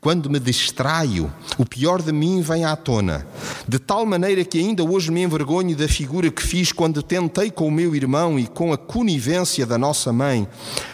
Quando 0.00 0.30
me 0.30 0.38
distraio, 0.38 1.32
o 1.56 1.64
pior 1.64 2.00
de 2.02 2.12
mim 2.12 2.40
vem 2.40 2.64
à 2.64 2.76
tona, 2.76 3.26
de 3.66 3.78
tal 3.78 4.06
maneira 4.06 4.44
que 4.44 4.58
ainda 4.58 4.84
hoje 4.84 5.10
me 5.10 5.22
envergonho 5.22 5.76
da 5.76 5.88
figura 5.88 6.30
que 6.30 6.42
fiz 6.42 6.72
quando 6.72 7.02
tentei 7.02 7.50
com 7.50 7.66
o 7.66 7.70
meu 7.70 7.94
irmão 7.94 8.38
e 8.38 8.46
com 8.46 8.72
a 8.72 8.78
conivência 8.78 9.66
da 9.66 9.76
nossa 9.76 10.12
mãe 10.12 10.48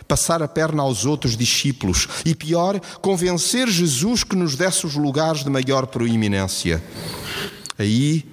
passar 0.08 0.42
a 0.42 0.48
perna 0.48 0.82
aos 0.82 1.04
outros 1.04 1.36
discípulos 1.36 2.08
e, 2.24 2.34
pior, 2.34 2.80
convencer 3.00 3.68
Jesus 3.68 4.24
que 4.24 4.36
nos 4.36 4.56
desse 4.56 4.86
os 4.86 4.94
lugares 4.94 5.44
de 5.44 5.50
maior 5.50 5.86
proeminência. 5.86 6.82
Aí 7.78 8.24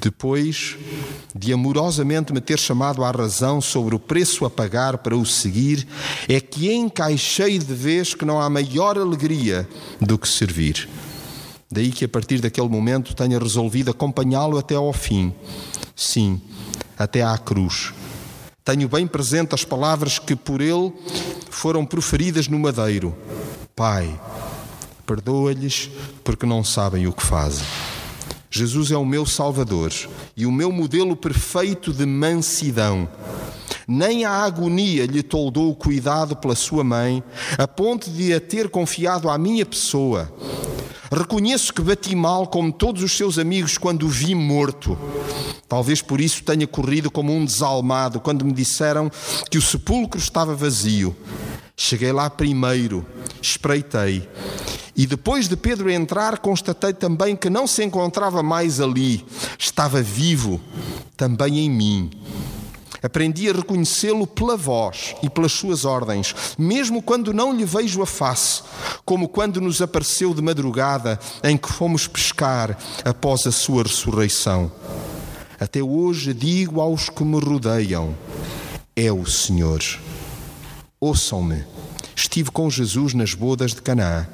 depois 0.00 0.76
de 1.34 1.52
amorosamente 1.52 2.32
me 2.32 2.40
ter 2.40 2.58
chamado 2.58 3.04
à 3.04 3.10
razão 3.10 3.60
sobre 3.60 3.94
o 3.94 3.98
preço 3.98 4.44
a 4.44 4.50
pagar 4.50 4.98
para 4.98 5.16
o 5.16 5.24
seguir, 5.26 5.86
é 6.28 6.40
que 6.40 6.72
encaixei 6.72 7.58
de 7.58 7.74
vez 7.74 8.14
que 8.14 8.24
não 8.24 8.40
há 8.40 8.48
maior 8.48 8.98
alegria 8.98 9.68
do 10.00 10.18
que 10.18 10.28
servir. 10.28 10.88
Daí 11.70 11.90
que 11.90 12.04
a 12.04 12.08
partir 12.08 12.40
daquele 12.40 12.68
momento 12.68 13.14
tenha 13.14 13.38
resolvido 13.38 13.90
acompanhá-lo 13.90 14.56
até 14.56 14.74
ao 14.74 14.92
fim. 14.92 15.34
Sim, 15.94 16.40
até 16.98 17.22
à 17.22 17.36
cruz. 17.36 17.92
Tenho 18.64 18.88
bem 18.88 19.06
presente 19.06 19.54
as 19.54 19.64
palavras 19.64 20.18
que 20.18 20.34
por 20.34 20.60
ele 20.60 20.92
foram 21.50 21.84
proferidas 21.84 22.48
no 22.48 22.58
madeiro: 22.58 23.14
Pai, 23.74 24.18
perdoa-lhes 25.06 25.90
porque 26.22 26.46
não 26.46 26.62
sabem 26.64 27.06
o 27.06 27.12
que 27.12 27.22
fazem. 27.22 27.66
Jesus 28.50 28.90
é 28.90 28.96
o 28.96 29.04
meu 29.04 29.26
Salvador 29.26 29.92
e 30.36 30.46
o 30.46 30.52
meu 30.52 30.72
modelo 30.72 31.14
perfeito 31.14 31.92
de 31.92 32.06
mansidão. 32.06 33.08
Nem 33.86 34.24
a 34.24 34.30
agonia 34.30 35.06
lhe 35.06 35.22
toldou 35.22 35.70
o 35.70 35.74
cuidado 35.74 36.36
pela 36.36 36.54
sua 36.54 36.82
mãe, 36.82 37.22
a 37.56 37.66
ponto 37.66 38.10
de 38.10 38.32
a 38.32 38.40
ter 38.40 38.68
confiado 38.68 39.28
à 39.28 39.38
minha 39.38 39.64
pessoa. 39.64 40.32
Reconheço 41.10 41.72
que 41.72 41.80
bati 41.80 42.14
mal 42.14 42.46
como 42.46 42.72
todos 42.72 43.02
os 43.02 43.16
seus 43.16 43.38
amigos 43.38 43.78
quando 43.78 44.04
o 44.04 44.08
vi 44.08 44.34
morto. 44.34 44.98
Talvez 45.68 46.02
por 46.02 46.20
isso 46.20 46.42
tenha 46.44 46.66
corrido 46.66 47.10
como 47.10 47.34
um 47.34 47.44
desalmado 47.44 48.20
quando 48.20 48.44
me 48.44 48.52
disseram 48.52 49.10
que 49.50 49.58
o 49.58 49.62
sepulcro 49.62 50.18
estava 50.18 50.54
vazio. 50.54 51.16
Cheguei 51.76 52.12
lá 52.12 52.28
primeiro, 52.28 53.06
espreitei. 53.40 54.28
E 54.96 55.06
depois 55.06 55.48
de 55.48 55.56
Pedro 55.56 55.88
entrar, 55.90 56.38
constatei 56.38 56.92
também 56.92 57.36
que 57.36 57.48
não 57.48 57.66
se 57.66 57.84
encontrava 57.84 58.42
mais 58.42 58.80
ali, 58.80 59.24
estava 59.58 60.02
vivo, 60.02 60.60
também 61.16 61.60
em 61.60 61.70
mim. 61.70 62.10
Aprendi 63.02 63.48
a 63.48 63.52
reconhecê-lo 63.52 64.26
pela 64.26 64.56
voz 64.56 65.14
e 65.22 65.30
pelas 65.30 65.52
suas 65.52 65.84
ordens, 65.84 66.34
mesmo 66.58 67.02
quando 67.02 67.32
não 67.32 67.54
lhe 67.54 67.64
vejo 67.64 68.02
a 68.02 68.06
face, 68.06 68.62
como 69.04 69.28
quando 69.28 69.60
nos 69.60 69.80
apareceu 69.80 70.34
de 70.34 70.42
madrugada 70.42 71.18
em 71.42 71.56
que 71.56 71.72
fomos 71.72 72.06
pescar 72.06 72.76
após 73.04 73.46
a 73.46 73.52
sua 73.52 73.82
ressurreição. 73.84 74.70
Até 75.60 75.82
hoje 75.82 76.32
digo 76.32 76.80
aos 76.80 77.08
que 77.08 77.24
me 77.24 77.40
rodeiam: 77.40 78.14
É 78.94 79.10
o 79.10 79.26
Senhor. 79.26 79.82
Ouçam-me. 81.00 81.64
Estive 82.14 82.50
com 82.50 82.68
Jesus 82.68 83.14
nas 83.14 83.34
bodas 83.34 83.72
de 83.72 83.80
Canaã. 83.82 84.26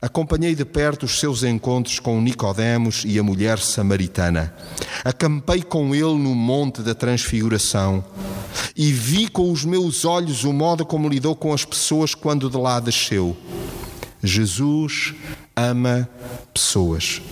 Acompanhei 0.00 0.54
de 0.54 0.64
perto 0.64 1.04
os 1.04 1.18
seus 1.18 1.42
encontros 1.42 1.98
com 1.98 2.20
Nicodemos 2.20 3.02
e 3.06 3.18
a 3.18 3.22
mulher 3.22 3.58
samaritana. 3.58 4.54
Acampei 5.04 5.62
com 5.62 5.94
ele 5.94 6.14
no 6.14 6.34
monte 6.34 6.82
da 6.82 6.94
transfiguração 6.94 8.04
e 8.76 8.92
vi 8.92 9.28
com 9.28 9.50
os 9.50 9.64
meus 9.64 10.04
olhos 10.04 10.44
o 10.44 10.52
modo 10.52 10.84
como 10.84 11.08
lidou 11.08 11.34
com 11.34 11.52
as 11.52 11.64
pessoas 11.64 12.14
quando 12.14 12.50
de 12.50 12.56
lá 12.56 12.78
desceu. 12.78 13.36
Jesus 14.22 15.14
ama 15.54 16.08
pessoas. 16.52 17.22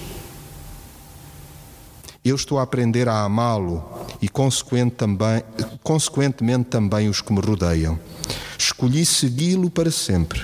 Eu 2.24 2.36
estou 2.36 2.58
a 2.58 2.62
aprender 2.62 3.06
a 3.06 3.22
amá-lo 3.22 3.84
e, 4.22 4.30
consequente 4.30 4.94
também, 4.94 5.42
consequentemente, 5.82 6.64
também 6.70 7.06
os 7.06 7.20
que 7.20 7.30
me 7.32 7.40
rodeiam. 7.40 7.98
Escolhi 8.58 9.04
segui-lo 9.04 9.68
para 9.68 9.90
sempre. 9.90 10.42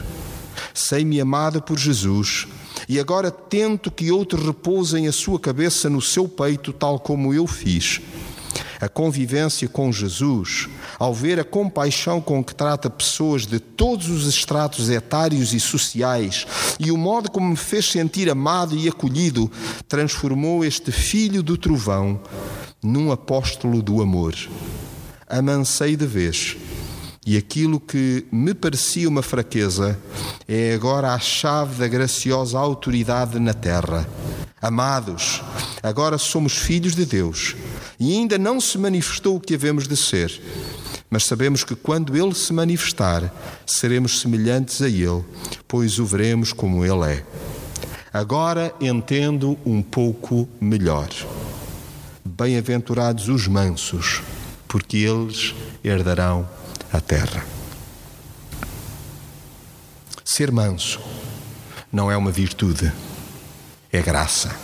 Sei-me 0.74 1.20
amado 1.20 1.60
por 1.62 1.78
Jesus 1.78 2.46
e 2.88 2.98
agora 2.98 3.30
tento 3.30 3.90
que 3.90 4.10
outros 4.10 4.44
repousem 4.44 5.06
a 5.06 5.12
sua 5.12 5.38
cabeça 5.38 5.88
no 5.88 6.00
seu 6.00 6.28
peito, 6.28 6.72
tal 6.72 6.98
como 6.98 7.32
eu 7.34 7.46
fiz. 7.46 8.00
A 8.80 8.88
convivência 8.88 9.68
com 9.68 9.92
Jesus, 9.92 10.66
ao 10.98 11.12
ver 11.12 11.38
a 11.38 11.44
compaixão 11.44 12.20
com 12.20 12.42
que 12.42 12.54
trata 12.54 12.88
pessoas 12.88 13.46
de 13.46 13.60
todos 13.60 14.08
os 14.08 14.26
estratos 14.26 14.88
etários 14.88 15.52
e 15.52 15.60
sociais 15.60 16.46
e 16.78 16.90
o 16.90 16.96
modo 16.96 17.30
como 17.30 17.50
me 17.50 17.56
fez 17.56 17.90
sentir 17.90 18.30
amado 18.30 18.74
e 18.74 18.88
acolhido, 18.88 19.50
transformou 19.86 20.64
este 20.64 20.90
filho 20.90 21.42
do 21.42 21.58
trovão 21.58 22.18
num 22.82 23.12
apóstolo 23.12 23.82
do 23.82 24.00
amor. 24.00 24.34
Amancei 25.28 25.94
de 25.94 26.06
vez 26.06 26.56
e 27.30 27.36
aquilo 27.36 27.78
que 27.78 28.26
me 28.32 28.52
parecia 28.52 29.08
uma 29.08 29.22
fraqueza 29.22 29.96
é 30.48 30.74
agora 30.74 31.14
a 31.14 31.18
chave 31.20 31.78
da 31.78 31.86
graciosa 31.86 32.58
autoridade 32.58 33.38
na 33.38 33.54
terra. 33.54 34.04
Amados, 34.60 35.40
agora 35.80 36.18
somos 36.18 36.56
filhos 36.56 36.96
de 36.96 37.06
Deus 37.06 37.54
e 38.00 38.14
ainda 38.14 38.36
não 38.36 38.60
se 38.60 38.76
manifestou 38.76 39.36
o 39.36 39.40
que 39.40 39.54
havemos 39.54 39.86
de 39.86 39.96
ser. 39.96 40.42
Mas 41.08 41.22
sabemos 41.22 41.62
que 41.62 41.76
quando 41.76 42.16
Ele 42.16 42.34
se 42.34 42.52
manifestar, 42.52 43.32
seremos 43.64 44.20
semelhantes 44.20 44.82
a 44.82 44.88
Ele, 44.88 45.24
pois 45.68 46.00
o 46.00 46.04
veremos 46.04 46.52
como 46.52 46.84
Ele 46.84 47.12
é. 47.12 47.24
Agora 48.12 48.74
entendo 48.80 49.56
um 49.64 49.82
pouco 49.82 50.48
melhor. 50.60 51.08
Bem-aventurados 52.24 53.28
os 53.28 53.46
mansos, 53.46 54.20
porque 54.66 54.96
eles 54.96 55.54
herdarão 55.84 56.58
a 56.92 57.00
terra. 57.00 57.44
Ser 60.24 60.50
manso 60.50 61.00
não 61.92 62.10
é 62.10 62.16
uma 62.16 62.30
virtude, 62.30 62.92
é 63.92 64.00
graça. 64.00 64.54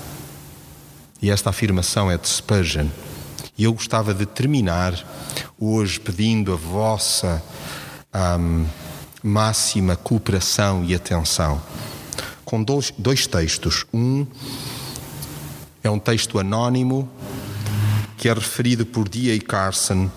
E 1.21 1.31
esta 1.31 1.51
afirmação 1.51 2.11
é 2.11 2.17
de 2.17 2.29
Spurgeon. 2.29 2.89
E 3.59 3.65
eu 3.65 3.73
gostava 3.73 4.13
de 4.13 4.27
terminar 4.27 4.95
hoje 5.59 5.99
pedindo 5.99 6.53
a 6.53 6.57
vossa 6.57 7.43
um, 8.15 8.67
máxima 9.23 9.97
cooperação 9.97 10.85
e 10.85 10.95
atenção 10.95 11.61
com 12.47 12.63
dois, 12.63 12.93
dois 12.97 13.27
textos. 13.27 13.85
Um 13.93 14.25
é 15.83 15.91
um 15.91 15.99
texto 15.99 16.39
anónimo 16.39 17.11
que 18.17 18.29
é 18.29 18.33
referido 18.33 18.87
por 18.87 19.09
D.A. 19.09 19.39
Carson 19.41 20.09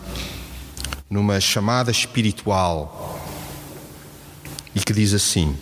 numa 1.10 1.40
chamada 1.40 1.90
espiritual 1.90 3.20
e 4.76 4.80
que 4.80 4.94
diz 4.94 5.14
assim: 5.14 5.58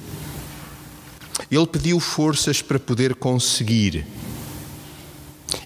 Ele 1.50 1.68
pediu 1.68 2.00
forças 2.00 2.62
para 2.62 2.80
poder 2.80 3.16
conseguir. 3.16 4.06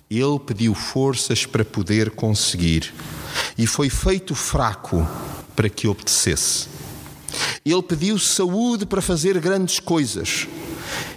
Ele 0.09 0.39
pediu 0.45 0.75
forças 0.75 1.45
para 1.45 1.63
poder 1.63 2.11
conseguir 2.11 2.93
e 3.57 3.65
foi 3.65 3.89
feito 3.89 4.35
fraco 4.35 5.07
para 5.55 5.69
que 5.69 5.87
obedecesse. 5.87 6.67
Ele 7.65 7.81
pediu 7.81 8.19
saúde 8.19 8.85
para 8.85 9.01
fazer 9.01 9.39
grandes 9.39 9.79
coisas 9.79 10.47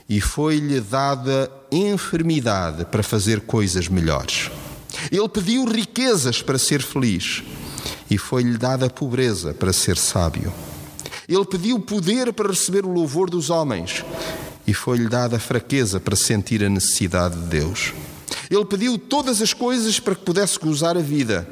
e 0.08 0.20
foi-lhe 0.20 0.80
dada 0.80 1.50
enfermidade 1.72 2.84
para 2.84 3.02
fazer 3.02 3.40
coisas 3.40 3.88
melhores. 3.88 4.50
Ele 5.10 5.28
pediu 5.28 5.64
riquezas 5.64 6.40
para 6.40 6.56
ser 6.56 6.80
feliz 6.80 7.42
e 8.14 8.18
foi-lhe 8.18 8.56
dada 8.56 8.86
a 8.86 8.90
pobreza 8.90 9.52
para 9.52 9.72
ser 9.72 9.98
sábio. 9.98 10.52
Ele 11.28 11.44
pediu 11.44 11.80
poder 11.80 12.32
para 12.32 12.50
receber 12.50 12.84
o 12.84 12.92
louvor 12.92 13.28
dos 13.28 13.50
homens 13.50 14.04
e 14.64 14.72
foi-lhe 14.72 15.08
dada 15.08 15.40
fraqueza 15.40 15.98
para 15.98 16.14
sentir 16.14 16.62
a 16.62 16.68
necessidade 16.68 17.34
de 17.34 17.46
Deus. 17.46 17.92
Ele 18.48 18.64
pediu 18.64 18.96
todas 18.96 19.42
as 19.42 19.52
coisas 19.52 19.98
para 19.98 20.14
que 20.14 20.22
pudesse 20.22 20.60
gozar 20.60 20.96
a 20.96 21.00
vida 21.00 21.48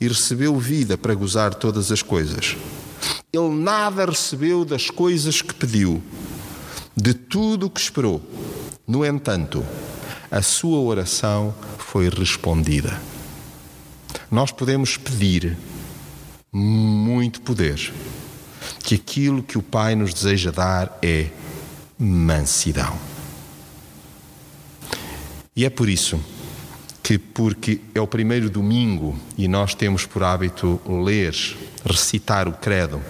e 0.00 0.08
recebeu 0.08 0.58
vida 0.58 0.96
para 0.96 1.14
gozar 1.14 1.52
todas 1.52 1.92
as 1.92 2.00
coisas. 2.00 2.56
Ele 3.30 3.50
nada 3.50 4.06
recebeu 4.06 4.64
das 4.64 4.88
coisas 4.88 5.42
que 5.42 5.52
pediu, 5.52 6.02
de 6.96 7.12
tudo 7.12 7.66
o 7.66 7.70
que 7.70 7.80
esperou. 7.80 8.22
No 8.88 9.04
entanto, 9.04 9.62
a 10.30 10.40
sua 10.40 10.80
oração 10.80 11.54
foi 11.76 12.08
respondida. 12.08 12.98
Nós 14.30 14.50
podemos 14.50 14.96
pedir 14.96 15.58
muito 16.52 17.40
poder, 17.40 17.92
que 18.80 18.94
aquilo 18.94 19.42
que 19.42 19.56
o 19.56 19.62
Pai 19.62 19.94
nos 19.94 20.12
deseja 20.12 20.50
dar 20.50 20.98
é 21.00 21.28
mansidão. 21.98 22.96
E 25.54 25.64
é 25.64 25.70
por 25.70 25.88
isso 25.88 26.18
que, 27.02 27.18
porque 27.18 27.80
é 27.94 28.00
o 28.00 28.06
primeiro 28.06 28.48
domingo 28.48 29.18
e 29.36 29.46
nós 29.46 29.74
temos 29.74 30.06
por 30.06 30.22
hábito 30.22 30.80
ler, 30.86 31.34
recitar 31.84 32.48
o 32.48 32.52
Credo, 32.52 33.02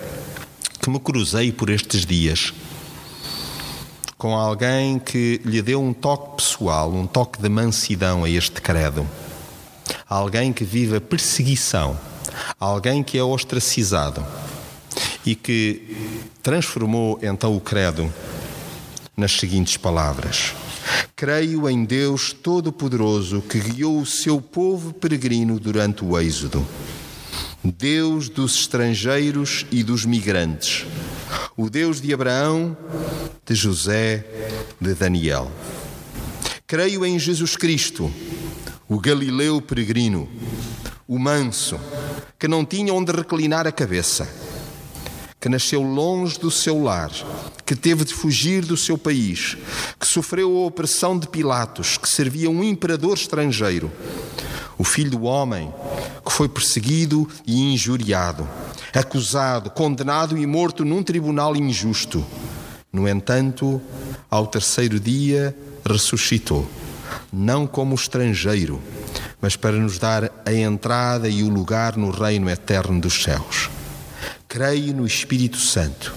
que 0.80 0.90
me 0.90 0.98
cruzei 0.98 1.52
por 1.52 1.70
estes 1.70 2.04
dias 2.04 2.52
com 4.20 4.36
alguém 4.36 4.98
que 4.98 5.40
lhe 5.46 5.62
deu 5.62 5.82
um 5.82 5.94
toque 5.94 6.36
pessoal, 6.36 6.92
um 6.92 7.06
toque 7.06 7.40
de 7.40 7.48
mansidão 7.48 8.22
a 8.22 8.28
este 8.28 8.60
Credo. 8.60 9.08
Alguém 10.06 10.52
que 10.52 10.62
vive 10.62 10.96
a 10.96 11.00
perseguição 11.00 11.98
alguém 12.58 13.02
que 13.02 13.18
é 13.18 13.22
ostracizado 13.22 14.24
e 15.24 15.34
que 15.34 16.20
transformou 16.42 17.18
então 17.22 17.56
o 17.56 17.60
credo 17.60 18.12
nas 19.16 19.32
seguintes 19.32 19.76
palavras: 19.76 20.54
Creio 21.14 21.68
em 21.68 21.84
Deus 21.84 22.32
Todo-Poderoso 22.32 23.42
que 23.42 23.60
guiou 23.60 24.00
o 24.00 24.06
seu 24.06 24.40
povo 24.40 24.92
peregrino 24.92 25.58
durante 25.60 26.04
o 26.04 26.18
Êxodo, 26.18 26.66
Deus 27.62 28.28
dos 28.28 28.60
estrangeiros 28.60 29.66
e 29.70 29.82
dos 29.82 30.06
migrantes, 30.06 30.86
o 31.56 31.68
Deus 31.68 32.00
de 32.00 32.12
Abraão, 32.14 32.76
de 33.44 33.54
José, 33.54 34.24
de 34.80 34.94
Daniel. 34.94 35.50
Creio 36.66 37.04
em 37.04 37.18
Jesus 37.18 37.56
Cristo, 37.56 38.10
o 38.88 38.98
Galileu 38.98 39.60
peregrino, 39.60 40.28
o 41.06 41.18
manso, 41.18 41.78
que 42.40 42.48
não 42.48 42.64
tinha 42.64 42.94
onde 42.94 43.12
reclinar 43.12 43.66
a 43.66 43.72
cabeça. 43.72 44.26
que 45.38 45.48
nasceu 45.48 45.80
longe 45.82 46.38
do 46.38 46.50
seu 46.50 46.82
lar, 46.82 47.10
que 47.64 47.74
teve 47.74 48.04
de 48.04 48.12
fugir 48.12 48.62
do 48.62 48.76
seu 48.76 48.98
país, 48.98 49.56
que 49.98 50.06
sofreu 50.06 50.54
a 50.54 50.66
opressão 50.66 51.18
de 51.18 51.26
Pilatos, 51.26 51.96
que 51.96 52.06
servia 52.06 52.50
um 52.50 52.62
imperador 52.62 53.16
estrangeiro. 53.16 53.90
O 54.76 54.84
filho 54.84 55.10
do 55.10 55.22
homem, 55.22 55.72
que 56.22 56.30
foi 56.30 56.46
perseguido 56.46 57.26
e 57.46 57.72
injuriado, 57.72 58.46
acusado, 58.94 59.70
condenado 59.70 60.36
e 60.36 60.44
morto 60.44 60.84
num 60.84 61.02
tribunal 61.02 61.56
injusto. 61.56 62.22
No 62.92 63.08
entanto, 63.08 63.80
ao 64.30 64.46
terceiro 64.46 65.00
dia 65.00 65.56
ressuscitou, 65.86 66.68
não 67.32 67.66
como 67.66 67.94
estrangeiro, 67.94 68.78
mas 69.40 69.56
para 69.56 69.76
nos 69.76 69.98
dar 69.98 70.30
a 70.44 70.52
entrada 70.52 71.28
e 71.28 71.42
o 71.42 71.48
lugar 71.48 71.96
no 71.96 72.10
reino 72.10 72.50
eterno 72.50 73.00
dos 73.00 73.22
céus. 73.22 73.70
Creio 74.48 74.94
no 74.94 75.06
Espírito 75.06 75.56
Santo, 75.56 76.14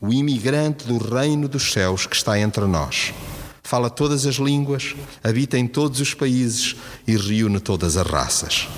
o 0.00 0.12
imigrante 0.12 0.86
do 0.86 0.98
reino 0.98 1.48
dos 1.48 1.72
céus 1.72 2.06
que 2.06 2.16
está 2.16 2.38
entre 2.38 2.64
nós. 2.66 3.12
Fala 3.62 3.88
todas 3.88 4.26
as 4.26 4.36
línguas, 4.36 4.94
habita 5.22 5.58
em 5.58 5.66
todos 5.66 6.00
os 6.00 6.12
países 6.12 6.76
e 7.06 7.16
reúne 7.16 7.60
todas 7.60 7.96
as 7.96 8.06
raças. 8.06 8.68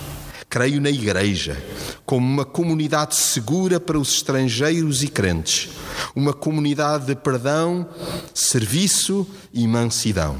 Creio 0.48 0.80
na 0.80 0.90
Igreja 0.90 1.60
como 2.04 2.24
uma 2.24 2.44
comunidade 2.44 3.16
segura 3.16 3.80
para 3.80 3.98
os 3.98 4.14
estrangeiros 4.14 5.02
e 5.02 5.08
crentes, 5.08 5.70
uma 6.14 6.32
comunidade 6.32 7.06
de 7.06 7.16
perdão, 7.16 7.86
serviço 8.32 9.26
e 9.52 9.66
mansidão. 9.66 10.36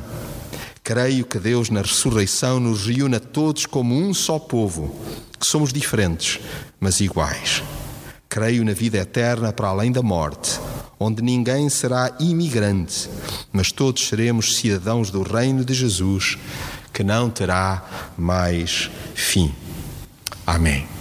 Creio 0.87 1.26
que 1.26 1.41
Deus, 1.41 1.68
na 1.68 1.82
ressurreição, 1.82 2.61
nos 2.61 2.87
reúne 2.87 3.16
a 3.16 3.20
todos 3.20 3.66
como 3.66 3.93
um 3.93 4.14
só 4.14 4.39
povo, 4.39 4.95
que 5.37 5.45
somos 5.45 5.72
diferentes, 5.72 6.39
mas 6.78 7.01
iguais. 7.01 7.61
Creio 8.28 8.64
na 8.64 8.72
vida 8.72 8.97
eterna 8.97 9.53
para 9.53 9.66
além 9.66 9.91
da 9.91 10.01
morte, 10.01 10.61
onde 10.97 11.22
ninguém 11.22 11.68
será 11.68 12.14
imigrante, 12.20 13.11
mas 13.53 13.72
todos 13.72 14.07
seremos 14.07 14.59
cidadãos 14.59 15.11
do 15.11 15.24
reino 15.24 15.64
de 15.64 15.74
Jesus, 15.74 16.39
que 16.93 17.03
não 17.03 17.30
terá 17.30 18.12
mais 18.16 18.89
fim. 19.12 19.53
Amém. 20.47 20.95